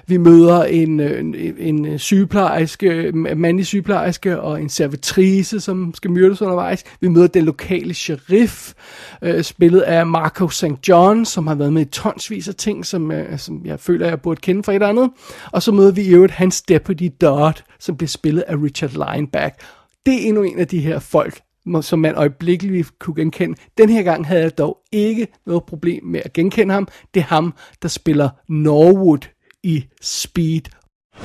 Vi 0.08 0.18
møder 0.18 0.64
en, 0.64 1.00
øh, 1.00 1.20
en, 1.20 1.86
en 1.86 2.00
sygeplejerske, 2.00 3.12
mandlig 3.36 3.66
sygeplejerske 3.66 4.40
og 4.42 4.62
en 4.62 4.70
servitrice, 4.70 5.60
som 5.60 5.94
skal 5.96 6.12
myrdes 6.12 6.42
undervejs. 6.42 6.84
Vi 7.02 7.08
møder 7.08 7.28
den 7.28 7.46
lokale 7.46 7.94
sheriff, 7.94 8.74
øh, 9.22 9.44
spillet 9.44 9.82
af 9.82 10.08
Marco 10.08 10.50
St. 10.50 10.90
John, 10.90 11.26
som 11.26 11.48
har 11.48 11.56
været 11.56 11.74
med 11.74 11.82
i 11.82 11.86
tonsvis 11.86 12.48
af 12.48 12.56
ting, 12.56 12.86
som, 12.86 13.12
øh, 13.12 13.40
som 13.40 13.62
jeg 13.66 13.80
føler, 13.80 14.08
jeg 14.08 14.22
burde 14.22 14.42
kende 14.42 14.64
fra 14.64 14.74
et 14.74 14.84
andet. 14.84 15.10
Og 15.52 15.64
så 15.64 15.72
møder 15.74 15.92
vi 15.92 16.02
i 16.02 16.10
øvrigt 16.10 16.34
hans 16.34 16.62
deputy 16.62 17.08
Dodd, 17.22 17.64
som 17.80 17.98
bliver 17.98 18.08
spillet 18.08 18.42
af 18.42 18.56
Richard 18.56 18.92
Lineback. 18.92 19.62
Det 20.06 20.14
er 20.14 20.28
endnu 20.28 20.44
en 20.44 20.60
af 20.60 20.68
de 20.68 20.80
her 20.80 21.00
folk, 21.00 21.42
som 21.82 22.00
man 22.00 22.16
øjeblikkeligt 22.16 23.00
kunne 23.00 23.16
genkende. 23.16 23.58
Den 23.78 23.90
her 23.90 24.04
gang 24.04 24.28
havde 24.28 24.42
jeg 24.42 24.58
dog 24.58 24.78
ikke 24.92 25.28
noget 25.46 25.64
problem 25.64 26.06
med 26.06 26.22
at 26.26 26.34
genkende 26.34 26.74
ham. 26.74 26.88
Det 27.14 27.20
er 27.20 27.24
ham, 27.24 27.54
der 27.82 27.88
spiller 27.88 28.30
Norwood 28.50 29.28
i 29.64 29.86
Speed. 30.02 30.62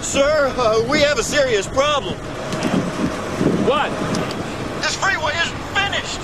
Sir, 0.00 0.20
uh, 0.56 0.90
we 0.90 0.98
have 0.98 1.18
a 1.18 1.22
serious 1.22 1.66
problem. 1.66 2.16
What? 3.70 3.90
This 4.82 4.96
freeway 5.02 5.32
isn't 5.42 5.62
finished. 5.78 6.20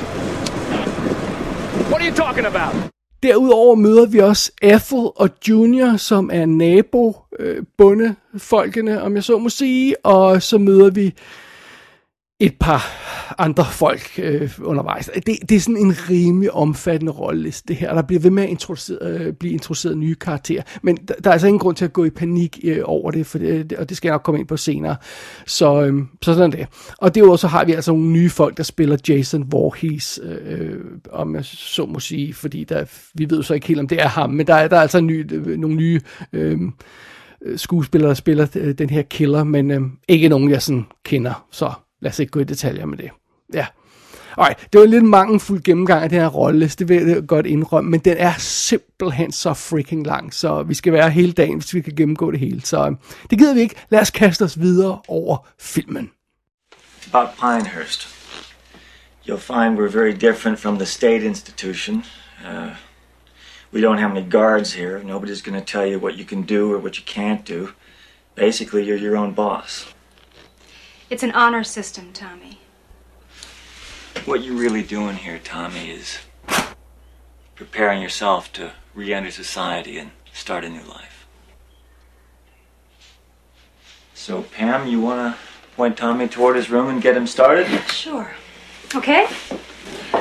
What 1.91 2.03
are 2.03 2.09
you 2.11 2.15
talking 2.15 2.47
about? 2.47 2.94
Derudover 3.25 3.75
møder 3.75 4.07
vi 4.07 4.19
også 4.19 4.53
Ethel 4.63 5.09
og 5.17 5.31
Junior, 5.49 5.97
som 5.97 6.31
er 6.33 6.47
nabo 6.47 7.17
øh, 7.39 7.63
bundefolkene, 7.79 9.03
om 9.03 9.15
jeg 9.15 9.25
så 9.25 9.39
må 9.39 9.49
sige, 9.49 10.07
og 10.07 10.43
så 10.43 10.59
møder 10.59 10.91
vi 10.91 11.15
et 12.45 12.57
par 12.61 12.83
andre 13.39 13.65
folk 13.65 14.11
øh, 14.19 14.51
undervejs. 14.63 15.11
Det, 15.27 15.39
det 15.49 15.53
er 15.53 15.61
sådan 15.61 15.77
en 15.77 15.95
rimelig 16.11 16.51
omfattende 16.51 17.13
rolleliste, 17.13 17.69
det 17.69 17.77
her. 17.77 17.95
Der 17.95 18.03
bliver 18.03 18.21
ved 18.21 18.31
med 18.31 18.43
at 18.43 18.49
introducere, 18.49 18.99
øh, 19.03 19.33
blive 19.33 19.53
introduceret 19.53 19.99
nye 19.99 20.15
karakterer. 20.15 20.63
Men 20.83 20.97
der, 20.97 21.15
der 21.25 21.31
er 21.31 21.33
altså 21.33 21.47
ingen 21.47 21.59
grund 21.59 21.77
til 21.77 21.85
at 21.85 21.93
gå 21.93 22.05
i 22.05 22.11
panik 22.11 22.61
øh, 22.65 22.81
over 22.85 23.11
det, 23.11 23.27
for 23.27 23.39
det, 23.39 23.73
og 23.73 23.89
det 23.89 23.97
skal 23.97 24.09
jeg 24.09 24.15
nok 24.15 24.23
komme 24.23 24.41
ind 24.41 24.49
på 24.49 24.57
senere. 24.57 24.97
Så, 25.47 25.83
øh, 25.83 26.03
så 26.23 26.35
sådan 26.35 26.53
det. 26.53 26.67
Og 26.99 27.15
derudover 27.15 27.37
så 27.37 27.49
har 27.49 27.65
vi 27.65 27.73
altså 27.73 27.93
nogle 27.93 28.07
nye 28.09 28.31
folk, 28.31 28.57
der 28.57 28.63
spiller 28.63 28.97
Jason 29.09 29.53
Voorhees, 29.53 30.21
øh, 30.23 30.79
om 31.13 31.35
jeg 31.35 31.45
så 31.45 31.87
må 31.87 32.01
sige, 32.01 32.35
fordi 32.35 32.65
der, 32.65 32.85
vi 33.15 33.31
ved 33.31 33.43
så 33.43 33.55
ikke 33.55 33.67
helt, 33.67 33.81
om 33.81 33.89
det 33.89 34.03
er 34.03 34.09
ham, 34.09 34.31
men 34.31 34.47
der, 34.47 34.69
der 34.69 34.77
er 34.77 34.81
altså 34.81 35.01
ny, 35.01 35.33
øh, 35.33 35.59
nogle 35.59 35.77
nye... 35.77 36.01
Øhm, 36.33 36.73
øh, 37.45 37.59
skuespillere, 37.59 38.09
der 38.09 38.15
spiller 38.15 38.47
øh, 38.57 38.75
den 38.79 38.91
her 38.91 39.03
killer, 39.03 39.45
men 39.45 39.71
øh, 39.71 39.81
ikke 40.09 40.29
nogen, 40.29 40.51
jeg 40.51 40.63
sådan 40.63 40.85
kender. 41.05 41.47
Så 41.51 41.73
lad 42.05 42.11
os 42.13 42.19
ikke 42.19 42.31
gå 42.31 42.41
i 42.41 42.45
detaljer 42.45 42.87
med 42.87 42.99
det. 42.99 43.11
Ja. 43.55 43.67
Alright, 44.39 44.73
det 44.73 44.79
var 44.79 44.85
en 44.85 44.91
lidt 44.91 45.05
mangelfuld 45.05 45.63
gennemgang 45.63 46.03
af 46.03 46.09
den 46.09 46.21
her 46.21 46.29
rolle, 46.29 46.69
det 46.69 46.89
vil 46.89 47.07
jeg 47.07 47.27
godt 47.27 47.47
indrømme, 47.47 47.91
men 47.91 48.01
den 48.01 48.17
er 48.19 48.33
simpelthen 48.39 49.33
så 49.33 49.55
freaking 49.55 50.07
lang, 50.07 50.35
så 50.35 50.63
vi 50.63 50.75
skal 50.75 50.93
være 50.93 51.11
hele 51.11 51.33
dagen, 51.33 51.59
hvis 51.59 51.75
vi 51.75 51.81
kan 51.81 51.93
gennemgå 51.97 52.31
det 52.31 52.41
hele. 52.41 52.61
Så 52.61 52.87
øhm, 52.87 52.99
det 53.31 53.39
gider 53.39 53.55
vi 53.55 53.61
ikke. 53.61 53.75
Lad 53.89 54.01
os 54.01 54.11
kaste 54.11 54.43
os 54.43 54.61
videre 54.61 55.01
over 55.09 55.49
filmen. 55.59 56.11
About 57.13 57.29
Pinehurst. 57.41 58.09
You'll 59.29 59.37
find 59.37 59.79
we're 59.79 59.99
very 59.99 60.13
different 60.13 60.59
from 60.59 60.77
the 60.77 60.87
state 60.87 61.23
institution. 61.23 62.05
Uh, 62.45 62.71
we 63.73 63.81
don't 63.81 63.99
have 63.99 64.11
any 64.17 64.31
guards 64.31 64.75
here. 64.75 65.01
Nobody's 65.05 65.43
going 65.43 65.65
to 65.65 65.79
tell 65.79 65.93
you 65.93 65.99
what 65.99 66.15
you 66.19 66.25
can 66.25 66.43
do 66.43 66.75
or 66.75 66.79
what 66.79 66.99
you 66.99 67.05
can't 67.07 67.49
do. 67.49 67.69
Basically, 68.35 68.85
you're 68.85 69.03
your 69.07 69.17
own 69.17 69.35
boss. 69.35 69.95
It's 71.11 71.23
an 71.23 71.33
honor 71.33 71.65
system, 71.65 72.13
Tommy. 72.13 72.59
What 74.25 74.43
you're 74.43 74.57
really 74.57 74.83
doing 74.83 75.17
here, 75.17 75.39
Tommy, 75.39 75.91
is 75.91 76.19
preparing 77.55 78.01
yourself 78.01 78.53
to 78.55 78.73
re 78.95 79.13
enter 79.13 79.31
society 79.31 79.99
and 79.99 80.13
start 80.33 80.65
a 80.65 80.69
new 80.69 80.83
life. 80.83 81.27
So, 84.15 84.43
Pam, 84.43 84.89
you 84.89 85.01
want 85.01 85.35
to 85.37 85.41
point 85.77 85.99
Tommy 85.99 86.27
toward 86.27 86.57
his 86.57 86.71
room 86.71 86.89
and 86.89 87.03
get 87.03 87.17
him 87.17 87.27
started? 87.27 87.67
Sure. 87.91 88.31
Okay? 88.95 89.27
All 90.15 90.21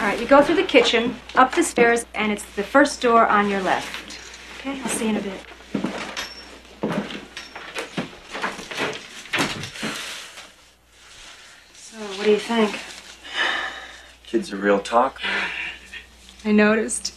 right, 0.00 0.18
you 0.18 0.26
go 0.26 0.42
through 0.42 0.56
the 0.56 0.62
kitchen, 0.62 1.16
up 1.34 1.54
the 1.54 1.62
stairs, 1.62 2.06
and 2.14 2.32
it's 2.32 2.44
the 2.54 2.62
first 2.62 3.02
door 3.02 3.26
on 3.26 3.50
your 3.50 3.60
left. 3.60 4.18
Okay, 4.58 4.80
I'll 4.80 4.88
see 4.88 5.04
you 5.04 5.10
in 5.10 5.16
a 5.16 5.20
bit. 5.20 5.40
So, 11.74 11.98
what 11.98 12.15
do 12.26 12.32
you 12.32 12.38
think? 12.38 12.76
Kid's 14.26 14.52
a 14.52 14.56
real 14.56 14.80
talk. 14.80 15.20
I 16.44 16.50
noticed. 16.50 17.14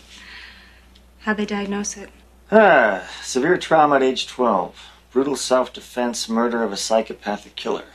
How'd 1.21 1.37
they 1.37 1.47
diagnose 1.47 1.97
it? 1.97 2.09
Ah, 2.51 3.09
severe 3.23 3.57
trauma 3.57 3.95
at 3.95 4.03
age 4.03 4.27
12. 4.27 4.75
Brutal 5.11 5.35
self 5.35 5.73
defense, 5.73 6.29
murder 6.29 6.61
of 6.61 6.71
a 6.71 6.77
psychopathic 6.77 7.55
killer. 7.55 7.85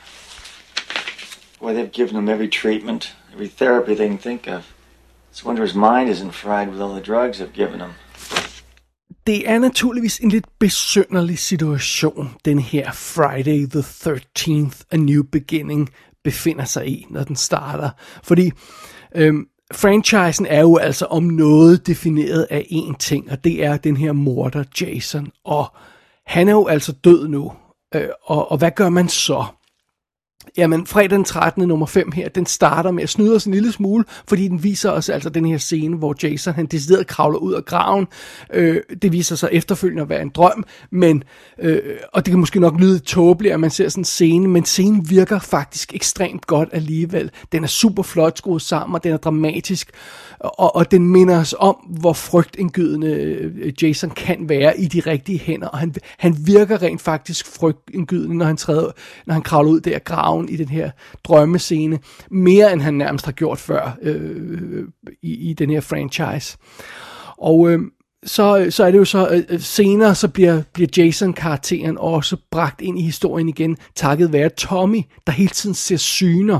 Boy, 1.61 1.73
they've 1.73 1.91
given 1.91 2.17
him 2.17 2.27
every 2.27 2.49
treatment, 2.49 3.13
every 3.31 3.47
therapy 3.47 3.95
they 3.95 4.09
can 4.09 4.17
think 4.17 4.47
of. 4.47 4.73
It's 5.31 5.41
a 5.41 5.45
wonder 5.45 5.61
his 5.61 5.73
mind 5.73 6.09
isn't 6.09 6.31
fried 6.31 6.69
with 6.69 6.81
all 6.81 6.95
the 6.95 7.01
drugs 7.01 7.39
they've 7.39 7.53
given 7.53 7.79
him. 7.79 7.93
Det 9.27 9.49
er 9.49 9.59
naturligvis 9.59 10.19
en 10.19 10.29
lidt 10.29 10.59
besønderlig 10.59 11.39
situation, 11.39 12.35
den 12.45 12.59
her 12.59 12.91
Friday 12.91 13.67
the 13.67 13.81
13th, 13.81 14.81
A 14.91 14.97
New 14.97 15.23
Beginning, 15.23 15.89
befinder 16.25 16.65
sig 16.65 16.87
i, 16.87 17.05
når 17.09 17.23
den 17.23 17.35
starter. 17.35 17.89
Fordi 18.23 18.51
øhm, 19.15 19.45
franchisen 19.73 20.45
er 20.45 20.61
jo 20.61 20.77
altså 20.77 21.05
om 21.05 21.23
noget 21.23 21.87
defineret 21.87 22.47
af 22.49 22.67
én 22.71 22.95
ting, 22.99 23.31
og 23.31 23.43
det 23.43 23.65
er 23.65 23.77
den 23.77 23.97
her 23.97 24.11
morder 24.11 24.63
Jason. 24.81 25.31
Og 25.43 25.75
han 26.25 26.47
er 26.47 26.51
jo 26.51 26.67
altså 26.67 26.91
død 26.91 27.27
nu. 27.27 27.51
Øh, 27.95 28.07
og, 28.23 28.51
og 28.51 28.57
hvad 28.57 28.71
gør 28.71 28.89
man 28.89 29.09
så? 29.09 29.45
Jamen, 30.57 30.85
fredag 30.85 31.09
den 31.09 31.23
13. 31.23 31.67
nummer 31.67 31.85
5 31.85 32.11
her, 32.11 32.29
den 32.29 32.45
starter 32.45 32.91
med 32.91 33.03
at 33.03 33.09
snyde 33.09 33.35
os 33.35 33.45
en 33.45 33.53
lille 33.53 33.71
smule, 33.71 34.05
fordi 34.27 34.47
den 34.47 34.63
viser 34.63 34.91
os 34.91 35.09
altså 35.09 35.29
den 35.29 35.45
her 35.45 35.57
scene, 35.57 35.97
hvor 35.97 36.15
Jason 36.23 36.53
han 36.53 36.65
decideret 36.65 37.07
kravler 37.07 37.37
ud 37.37 37.53
af 37.53 37.65
graven. 37.65 38.07
Øh, 38.53 38.81
det 39.01 39.11
viser 39.11 39.35
sig 39.35 39.49
efterfølgende 39.51 40.01
at 40.01 40.09
være 40.09 40.21
en 40.21 40.29
drøm, 40.29 40.65
men, 40.91 41.23
øh, 41.59 41.79
og 42.13 42.25
det 42.25 42.31
kan 42.31 42.39
måske 42.39 42.59
nok 42.59 42.79
lyde 42.79 42.99
tåbeligt, 42.99 43.53
at 43.53 43.59
man 43.59 43.69
ser 43.69 43.89
sådan 43.89 44.01
en 44.01 44.05
scene, 44.05 44.47
men 44.47 44.65
scenen 44.65 45.09
virker 45.09 45.39
faktisk 45.39 45.95
ekstremt 45.95 46.47
godt 46.47 46.69
alligevel. 46.71 47.31
Den 47.51 47.63
er 47.63 47.67
super 47.67 48.03
flot 48.03 48.37
skruet 48.37 48.61
sammen, 48.61 48.95
og 48.95 49.03
den 49.03 49.13
er 49.13 49.17
dramatisk, 49.17 49.91
og, 50.39 50.75
og 50.75 50.91
den 50.91 51.07
minder 51.07 51.39
os 51.39 51.55
om, 51.59 51.75
hvor 51.75 52.13
frygtindgydende 52.13 53.07
øh, 53.07 53.83
Jason 53.83 54.09
kan 54.09 54.49
være 54.49 54.79
i 54.79 54.85
de 54.85 54.99
rigtige 54.99 55.39
hænder, 55.39 55.67
og 55.67 55.77
han, 55.77 55.95
han 56.17 56.35
virker 56.39 56.81
rent 56.81 57.01
faktisk 57.01 57.59
frygtindgydende, 57.59 58.37
når 58.37 58.45
han, 58.45 58.57
træder, 58.57 58.91
når 59.25 59.33
han 59.33 59.43
kravler 59.43 59.71
ud 59.71 59.79
der 59.79 59.95
af 59.95 60.03
graven 60.35 60.49
i 60.49 60.55
den 60.55 60.69
her 60.69 60.91
drømmescene, 61.23 61.99
mere 62.31 62.73
end 62.73 62.81
han 62.81 62.93
nærmest 62.93 63.25
har 63.25 63.31
gjort 63.31 63.59
før 63.59 63.97
øh, 64.01 64.83
i, 65.21 65.49
i 65.49 65.53
den 65.53 65.69
her 65.69 65.81
franchise. 65.81 66.57
Og 67.37 67.69
øh, 67.69 67.79
så, 68.23 68.67
så 68.69 68.83
er 68.83 68.91
det 68.91 68.97
jo 68.97 69.05
så, 69.05 69.29
øh, 69.29 69.43
øh, 69.49 69.59
senere 69.59 70.15
så 70.15 70.27
bliver, 70.27 70.61
bliver 70.73 70.89
Jason-karakteren 70.97 71.97
også 71.97 72.37
bragt 72.51 72.81
ind 72.81 72.99
i 72.99 73.01
historien 73.01 73.49
igen, 73.49 73.77
takket 73.95 74.33
være 74.33 74.49
Tommy, 74.49 75.01
der 75.27 75.33
hele 75.33 75.49
tiden 75.49 75.75
ser 75.75 75.97
syner. 75.97 76.59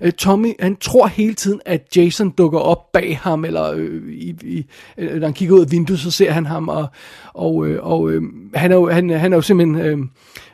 Øh, 0.00 0.12
Tommy, 0.12 0.52
han 0.60 0.76
tror 0.76 1.06
hele 1.06 1.34
tiden, 1.34 1.60
at 1.66 1.96
Jason 1.96 2.30
dukker 2.30 2.58
op 2.58 2.92
bag 2.92 3.18
ham, 3.22 3.44
eller 3.44 3.72
øh, 3.72 4.12
i, 4.12 4.34
i, 4.42 4.66
øh, 4.98 5.20
når 5.20 5.26
han 5.26 5.34
kigger 5.34 5.54
ud 5.54 5.60
af 5.60 5.70
vinduet, 5.70 6.00
så 6.00 6.10
ser 6.10 6.30
han 6.30 6.46
ham, 6.46 6.68
og, 6.68 6.86
og, 7.34 7.66
øh, 7.66 7.86
og 7.86 8.10
øh, 8.10 8.22
han, 8.54 8.72
er 8.72 8.76
jo, 8.76 8.88
han, 8.90 9.10
han 9.10 9.32
er 9.32 9.36
jo 9.36 9.42
simpelthen 9.42 9.86
øh, 9.86 9.98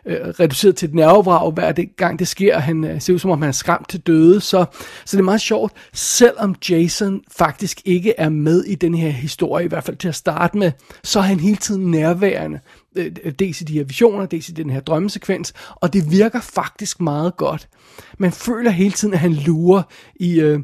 øh, 0.06 0.16
reduceret 0.20 0.76
til 0.76 0.88
et 0.88 0.94
nervevrag 0.94 1.50
hver 1.50 1.72
det 1.72 1.96
gang 1.96 2.18
det 2.18 2.28
sker. 2.28 2.58
Han 2.58 2.84
øh, 2.84 3.00
ser 3.00 3.14
ud 3.14 3.18
som 3.18 3.30
om, 3.30 3.42
han 3.42 3.48
er 3.48 3.52
skræmt 3.52 3.88
til 3.88 4.00
døde, 4.00 4.40
så, 4.40 4.64
så 5.04 5.16
det 5.16 5.20
er 5.20 5.24
meget 5.24 5.40
sjovt, 5.40 5.72
selvom 5.92 6.54
Jason 6.70 7.20
faktisk 7.36 7.80
ikke 7.84 8.14
er 8.18 8.28
med 8.28 8.64
i 8.64 8.74
den 8.74 8.94
her 8.94 9.10
historie, 9.10 9.64
i 9.64 9.68
hvert 9.68 9.84
fald 9.84 9.96
til 9.96 10.08
at 10.08 10.14
starte 10.14 10.58
med, 10.58 10.72
så 11.04 11.18
er 11.18 11.22
han 11.22 11.40
hele 11.40 11.56
tiden 11.56 11.90
nærværende 11.90 12.60
øh, 12.96 13.12
dels 13.38 13.60
i 13.60 13.64
de 13.64 13.72
her 13.72 13.84
visioner, 13.84 14.26
dels 14.26 14.48
i 14.48 14.52
den 14.52 14.70
her 14.70 14.80
drømmesekvens, 14.80 15.52
og 15.74 15.92
det 15.92 16.10
virker 16.10 16.40
faktisk 16.40 17.00
meget 17.00 17.36
godt. 17.36 17.68
Man 18.18 18.32
føler 18.32 18.70
hele 18.70 18.92
tiden, 18.92 19.14
at 19.14 19.20
han 19.20 19.32
lurer 19.32 19.82
i, 20.16 20.40
øh, 20.40 20.60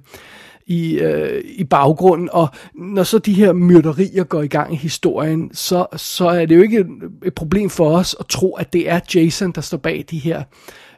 i, 0.68 0.98
øh, 0.98 1.44
i 1.44 1.64
baggrunden, 1.64 2.28
og 2.32 2.48
når 2.74 3.02
så 3.02 3.18
de 3.18 3.32
her 3.32 3.52
myrderier 3.52 4.24
går 4.24 4.42
i 4.42 4.46
gang 4.46 4.72
i 4.72 4.76
historien, 4.76 5.50
så, 5.52 5.86
så 5.96 6.28
er 6.28 6.46
det 6.46 6.56
jo 6.56 6.62
ikke 6.62 6.86
et 7.24 7.34
problem 7.34 7.70
for 7.70 7.90
os 7.90 8.16
at 8.20 8.26
tro, 8.26 8.54
at 8.54 8.72
det 8.72 8.90
er 8.90 9.00
Jason, 9.14 9.52
der 9.52 9.60
står 9.60 9.78
bag 9.78 10.04
de 10.10 10.18
her 10.18 10.42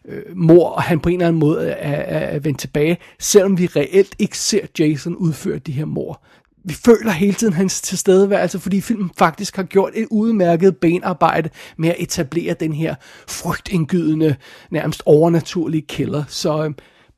øh, 0.08 0.22
mor, 0.36 0.68
og 0.68 0.82
han 0.82 1.00
på 1.00 1.08
en 1.08 1.14
eller 1.14 1.28
anden 1.28 1.40
måde 1.40 1.68
er, 1.68 1.96
er, 1.96 2.18
er 2.18 2.38
vendt 2.38 2.58
tilbage, 2.58 2.98
selvom 3.18 3.58
vi 3.58 3.66
reelt 3.66 4.14
ikke 4.18 4.38
ser 4.38 4.66
Jason 4.78 5.16
udføre 5.16 5.58
de 5.58 5.72
her 5.72 5.84
mor 5.84 6.22
vi 6.64 6.74
føler 6.74 7.10
hele 7.10 7.34
tiden 7.34 7.52
hans 7.52 7.80
tilstedeværelse, 7.80 8.58
fordi 8.58 8.80
filmen 8.80 9.10
faktisk 9.18 9.56
har 9.56 9.62
gjort 9.62 9.92
et 9.94 10.06
udmærket 10.10 10.76
benarbejde 10.76 11.50
med 11.76 11.88
at 11.88 11.96
etablere 11.98 12.54
den 12.54 12.72
her 12.72 12.94
frygtindgydende, 13.28 14.36
nærmest 14.70 15.02
overnaturlige 15.06 15.82
killer. 15.82 16.24
Så 16.28 16.64
øh, 16.64 16.70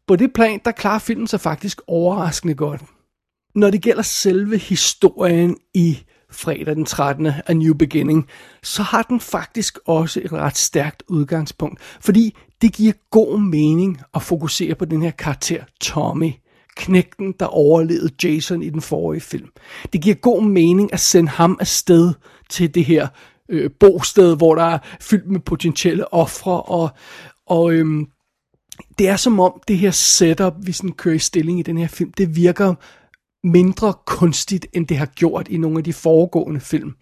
på 0.07 0.17
det 0.17 0.33
plan, 0.33 0.61
der 0.65 0.73
klarer 0.73 0.99
filmen 0.99 1.27
sig 1.27 1.41
faktisk 1.41 1.81
overraskende 1.87 2.55
godt. 2.55 2.83
Når 3.55 3.71
det 3.71 3.83
gælder 3.83 4.03
selve 4.03 4.59
historien 4.59 5.57
i 5.75 5.99
fredag 6.31 6.77
den 6.77 6.85
13. 6.85 7.27
A 7.47 7.53
New 7.53 7.75
Beginning, 7.75 8.29
så 8.63 8.83
har 8.83 9.03
den 9.03 9.21
faktisk 9.21 9.79
også 9.87 10.21
et 10.25 10.33
ret 10.33 10.57
stærkt 10.57 11.03
udgangspunkt, 11.09 11.81
fordi 12.01 12.37
det 12.63 12.73
giver 12.73 12.93
god 13.11 13.41
mening 13.41 14.01
at 14.15 14.23
fokusere 14.23 14.75
på 14.75 14.85
den 14.85 15.03
her 15.03 15.11
karakter 15.11 15.65
Tommy 15.81 16.33
knægten, 16.77 17.35
der 17.41 17.47
overlevede 17.47 18.13
Jason 18.23 18.63
i 18.63 18.71
den 18.71 18.81
forrige 18.81 19.21
film. 19.21 19.49
Det 19.93 20.03
giver 20.03 20.15
god 20.15 20.43
mening 20.43 20.93
at 20.93 21.01
sende 21.01 21.29
ham 21.29 21.57
afsted 21.61 22.13
til 22.51 22.75
det 22.75 22.85
her 22.85 23.09
øh, 23.49 23.71
bosted, 23.81 24.37
hvor 24.37 24.55
der 24.55 24.65
er 24.65 24.79
fyldt 25.01 25.31
med 25.31 25.41
potentielle 25.41 26.15
ofre, 26.15 26.63
og, 26.63 26.91
og 27.47 27.73
øhm, 27.73 28.07
det 28.99 29.09
er 29.09 29.17
som 29.17 29.41
om 29.41 29.61
det 29.69 29.79
her 29.79 29.91
setup, 29.91 30.55
vi 30.63 30.73
sådan 30.73 30.93
kører 30.93 31.15
i 31.15 31.19
stilling 31.19 31.59
i 31.59 31.63
den 31.63 31.79
her 31.79 31.89
film, 31.89 32.13
det 32.13 32.37
virker 32.37 32.75
mindre 33.45 33.95
kunstigt, 34.07 34.67
end 34.73 34.87
det 34.87 34.97
har 34.97 35.07
gjort 35.07 35.49
i 35.49 35.57
nogle 35.57 35.79
af 35.79 35.85
de 35.85 35.93
foregående 35.93 36.61
film. 36.61 36.95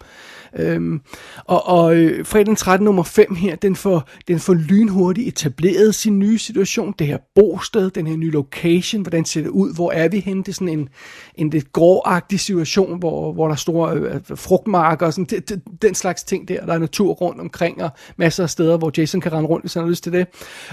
Øhm, 0.58 1.00
og 1.44 1.66
og 1.66 1.96
øh, 1.96 2.26
fredag 2.26 2.46
den 2.46 2.56
13. 2.56 2.84
nummer 2.84 3.02
5 3.02 3.34
her, 3.34 3.56
den 3.56 3.76
får, 3.76 4.08
den 4.28 4.38
får 4.38 4.54
lynhurtigt 4.54 5.28
etableret 5.28 5.94
sin 5.94 6.18
nye 6.18 6.38
situation, 6.38 6.94
det 6.98 7.06
her 7.06 7.18
bosted, 7.34 7.90
den 7.90 8.06
her 8.06 8.16
nye 8.16 8.30
location, 8.30 9.02
hvordan 9.02 9.24
ser 9.24 9.42
det 9.42 9.50
ud, 9.50 9.74
hvor 9.74 9.92
er 9.92 10.08
vi 10.08 10.20
henne, 10.20 10.42
det 10.42 10.48
er 10.48 10.52
sådan 10.52 10.68
en, 10.68 10.88
en 11.34 11.50
lidt 11.50 11.72
gråagtig 11.72 12.40
situation, 12.40 12.98
hvor, 12.98 13.32
hvor 13.32 13.46
der 13.46 13.52
er 13.52 13.56
store 13.56 13.94
øh, 13.94 14.20
frugtmarker 14.34 15.06
og 15.06 15.12
sådan, 15.12 15.24
det, 15.24 15.48
det, 15.48 15.62
den 15.82 15.94
slags 15.94 16.22
ting 16.24 16.48
der, 16.48 16.66
der 16.66 16.74
er 16.74 16.78
natur 16.78 17.12
rundt 17.12 17.40
omkring, 17.40 17.82
og 17.82 17.90
masser 18.16 18.42
af 18.42 18.50
steder, 18.50 18.76
hvor 18.78 18.92
Jason 18.98 19.20
kan 19.20 19.32
rende 19.32 19.48
rundt, 19.48 19.62
hvis 19.62 19.74
han 19.74 19.82
har 19.82 19.90
lyst 19.90 20.02
til 20.02 20.12
det. 20.12 20.26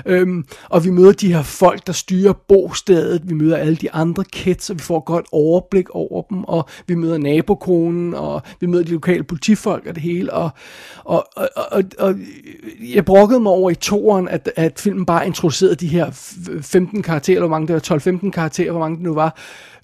Øhm, 0.05 0.45
og 0.69 0.85
vi 0.85 0.89
møder 0.89 1.11
de 1.11 1.33
her 1.33 1.43
folk, 1.43 1.87
der 1.87 1.93
styrer 1.93 2.33
bostedet, 2.33 3.29
vi 3.29 3.33
møder 3.33 3.57
alle 3.57 3.75
de 3.75 3.91
andre 3.91 4.23
kids, 4.23 4.69
og 4.69 4.75
vi 4.75 4.81
får 4.81 4.97
et 4.97 5.05
godt 5.05 5.25
overblik 5.31 5.89
over 5.89 6.21
dem, 6.21 6.43
og 6.43 6.69
vi 6.87 6.95
møder 6.95 7.17
nabokonen, 7.17 8.13
og 8.13 8.41
vi 8.59 8.67
møder 8.67 8.83
de 8.83 8.91
lokale 8.91 9.23
politifolk, 9.23 9.66
folk 9.67 9.85
og 9.85 9.95
det 9.95 10.03
hele, 10.03 10.33
og, 10.33 10.49
og, 11.05 11.27
og, 11.35 11.47
og, 11.71 11.83
og 11.99 12.15
jeg 12.93 13.05
brokkede 13.05 13.39
mig 13.39 13.51
over 13.51 13.69
i 13.71 13.75
toeren, 13.75 14.27
at, 14.27 14.51
at 14.55 14.79
filmen 14.79 15.05
bare 15.05 15.27
introducerede 15.27 15.75
de 15.75 15.87
her 15.87 16.11
15 16.61 17.01
karakterer, 17.01 17.39
hvor 17.39 17.47
mange 17.49 17.67
det 17.67 17.73
var, 17.91 17.97
12-15 18.21 18.29
karakterer, 18.31 18.71
hvor 18.71 18.79
mange 18.79 18.95
det 18.97 19.03
nu 19.03 19.13
var, 19.13 19.37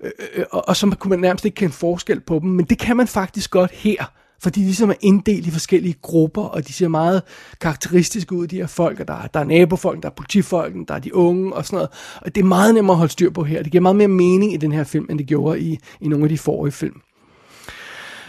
øh, 0.03 0.11
øh, 0.35 0.45
og, 0.51 0.67
og 0.67 0.75
så 0.75 0.95
kunne 0.99 1.09
man 1.09 1.19
nærmest 1.19 1.45
ikke 1.45 1.55
kende 1.55 1.73
forskel 1.73 2.19
på 2.19 2.39
dem, 2.39 2.49
men 2.49 2.65
det 2.65 2.77
kan 2.79 2.97
man 2.97 3.07
faktisk 3.07 3.51
godt 3.51 3.71
her, 3.71 4.05
fordi 4.41 4.59
de 4.59 4.65
ligesom 4.65 4.89
er 4.89 4.93
inddelt 5.01 5.47
i 5.47 5.51
forskellige 5.51 5.95
grupper, 6.01 6.41
og 6.41 6.67
de 6.67 6.73
ser 6.73 6.87
meget 6.87 7.21
karakteristiske 7.61 8.33
ud, 8.35 8.47
de 8.47 8.55
her 8.57 8.67
folk, 8.67 8.99
og 8.99 9.07
der, 9.07 9.13
er- 9.13 9.27
der 9.27 9.39
er 9.39 9.43
nabofolk, 9.43 10.03
der 10.03 10.09
er 10.09 10.13
politifolk, 10.13 10.73
der 10.87 10.93
er 10.95 10.99
de 10.99 11.15
unge 11.15 11.53
og 11.53 11.65
sådan 11.65 11.75
noget. 11.77 11.89
Og 12.21 12.35
det 12.35 12.41
er 12.41 12.45
meget 12.45 12.73
nemmere 12.75 12.93
at 12.93 12.97
holde 12.97 13.11
styr 13.13 13.29
på 13.31 13.43
her. 13.43 13.63
Det 13.63 13.71
giver 13.71 13.81
meget 13.81 13.95
mere 13.95 14.07
mening 14.07 14.53
i 14.53 14.57
den 14.57 14.71
her 14.71 14.83
film, 14.83 15.07
end 15.09 15.19
det 15.19 15.27
gjorde 15.27 15.59
i, 15.59 15.79
i 16.01 16.07
nogle 16.07 16.25
af 16.25 16.29
de 16.29 16.37
forrige 16.37 16.71
film. 16.71 16.95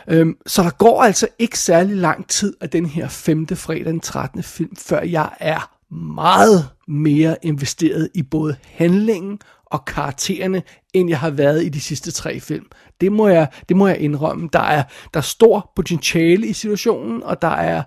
Øhm, 0.08 0.36
så 0.46 0.62
der 0.62 0.70
går 0.70 1.02
altså 1.02 1.28
ikke 1.38 1.58
særlig 1.58 1.96
lang 1.96 2.28
tid 2.28 2.54
af 2.60 2.70
den 2.70 2.86
her 2.86 3.08
femte 3.08 3.56
fredag 3.56 3.84
den 3.84 4.00
13. 4.00 4.42
film, 4.42 4.76
før 4.76 5.02
jeg 5.02 5.30
er 5.40 5.74
meget 5.94 6.68
mere 6.88 7.36
investeret 7.42 8.08
i 8.14 8.22
både 8.22 8.56
handlingen 8.62 9.38
og 9.66 9.84
karaktererne, 9.84 10.62
end 10.94 11.08
jeg 11.08 11.18
har 11.18 11.30
været 11.30 11.64
i 11.64 11.68
de 11.68 11.80
sidste 11.80 12.10
tre 12.10 12.40
film. 12.40 12.66
Det 13.00 13.12
må 13.12 13.28
jeg, 13.28 13.48
det 13.68 13.76
må 13.76 13.86
jeg 13.86 13.98
indrømme. 13.98 14.48
Der 14.52 14.60
er, 14.60 14.82
der 15.14 15.20
er 15.20 15.24
stor 15.24 15.72
potentiale 15.76 16.46
i 16.46 16.52
situationen, 16.52 17.22
og 17.22 17.42
der 17.42 17.48
er 17.48 17.82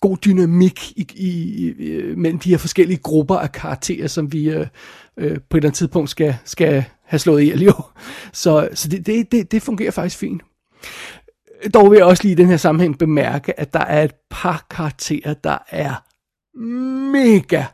god 0.00 0.16
dynamik 0.16 0.90
i, 0.90 1.06
i, 1.14 1.28
i, 1.78 1.92
øh, 1.92 2.18
mellem 2.18 2.38
de 2.38 2.50
her 2.50 2.58
forskellige 2.58 2.98
grupper 2.98 3.36
af 3.36 3.52
karakterer, 3.52 4.06
som 4.06 4.32
vi 4.32 4.50
øh, 4.50 4.66
øh, 5.16 5.38
på 5.50 5.56
et 5.56 5.60
eller 5.60 5.68
andet 5.68 5.74
tidspunkt 5.74 6.10
skal, 6.10 6.36
skal 6.44 6.84
have 7.04 7.18
slået 7.18 7.42
ihjel. 7.42 7.62
Jo. 7.62 7.72
Så, 8.32 8.68
så 8.74 8.88
det, 8.88 9.06
det, 9.06 9.32
det, 9.32 9.52
det 9.52 9.62
fungerer 9.62 9.90
faktisk 9.90 10.18
fint. 10.18 10.42
Dog 11.74 11.90
vil 11.90 11.96
jeg 11.96 12.06
også 12.06 12.22
lige 12.22 12.32
i 12.32 12.36
den 12.36 12.48
her 12.48 12.56
sammenhæng 12.56 12.98
bemærke, 12.98 13.60
at 13.60 13.72
der 13.72 13.80
er 13.80 14.02
et 14.02 14.14
par 14.30 14.66
karakterer, 14.70 15.34
der 15.34 15.58
er 15.70 15.94
mega 17.12 17.64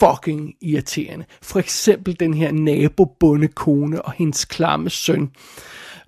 fucking 0.00 0.54
irriterende. 0.62 1.24
For 1.42 1.58
eksempel 1.58 2.20
den 2.20 2.34
her 2.34 2.52
nabobundekone 2.52 4.02
og 4.02 4.12
hendes 4.12 4.44
klamme 4.44 4.90
søn. 4.90 5.22
Øh, 5.22 5.28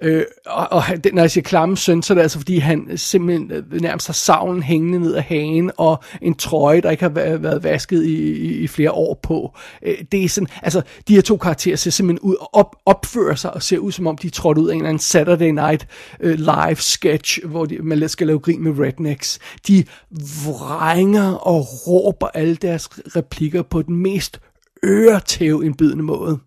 Øh, 0.03 0.25
og, 0.47 0.73
og 0.73 0.83
han- 0.83 1.01
når 1.13 1.23
jeg 1.23 1.31
siger 1.31 1.43
klamme 1.45 1.77
søn, 1.77 2.03
så 2.03 2.13
er 2.13 2.15
det 2.15 2.23
altså 2.23 2.39
fordi, 2.39 2.59
han 2.59 2.89
simpelthen 2.97 3.51
øh, 3.51 3.81
nærmest 3.81 4.07
har 4.07 4.15
savlen 4.15 4.63
hængende 4.63 4.99
ned 5.01 5.15
af 5.15 5.23
hagen, 5.23 5.71
og 5.77 6.03
en 6.23 6.35
trøje, 6.35 6.81
der 6.81 6.91
ikke 6.91 7.03
har 7.03 7.09
været, 7.11 7.43
været 7.43 7.65
vasket 7.65 8.05
i, 8.05 8.33
i, 8.33 8.59
i 8.59 8.67
flere 8.67 8.93
år 8.93 9.21
på. 9.23 9.57
Øh, 9.83 9.95
det 10.13 10.25
er 10.25 10.29
sådan, 10.29 10.49
altså, 10.63 10.83
de 11.09 11.15
her 11.15 11.23
to 11.23 11.37
karakterer 11.37 11.77
ser 11.77 11.91
simpelthen 11.91 12.29
ud 12.31 12.35
og 12.41 12.51
op, 12.55 12.77
opfører 12.87 13.35
sig 13.35 13.55
og 13.55 13.63
ser 13.63 13.79
ud, 13.79 13.93
som 13.93 14.07
om 14.07 14.19
de 14.19 14.27
er 14.27 14.31
trådt 14.31 14.59
ud 14.59 14.69
af 14.69 14.73
en 14.75 14.81
eller 14.81 14.89
anden 14.89 15.01
Saturday 15.01 15.51
Night 15.51 15.87
øh, 16.21 16.39
live 16.39 16.77
sketch, 16.77 17.47
hvor 17.47 17.65
de, 17.65 17.79
man 17.83 18.09
skal 18.09 18.27
lave 18.27 18.39
grin 18.39 18.63
med 18.65 18.79
rednecks. 18.79 19.39
De 19.69 19.85
vrænger 20.47 21.33
og 21.35 21.67
råber 21.87 22.27
alle 22.35 22.55
deres 22.57 22.89
replikker 23.17 23.63
på 23.63 23.83
den 23.83 23.97
mest 23.97 24.41
øretævindbydende 24.85 26.05
måde. 26.05 26.39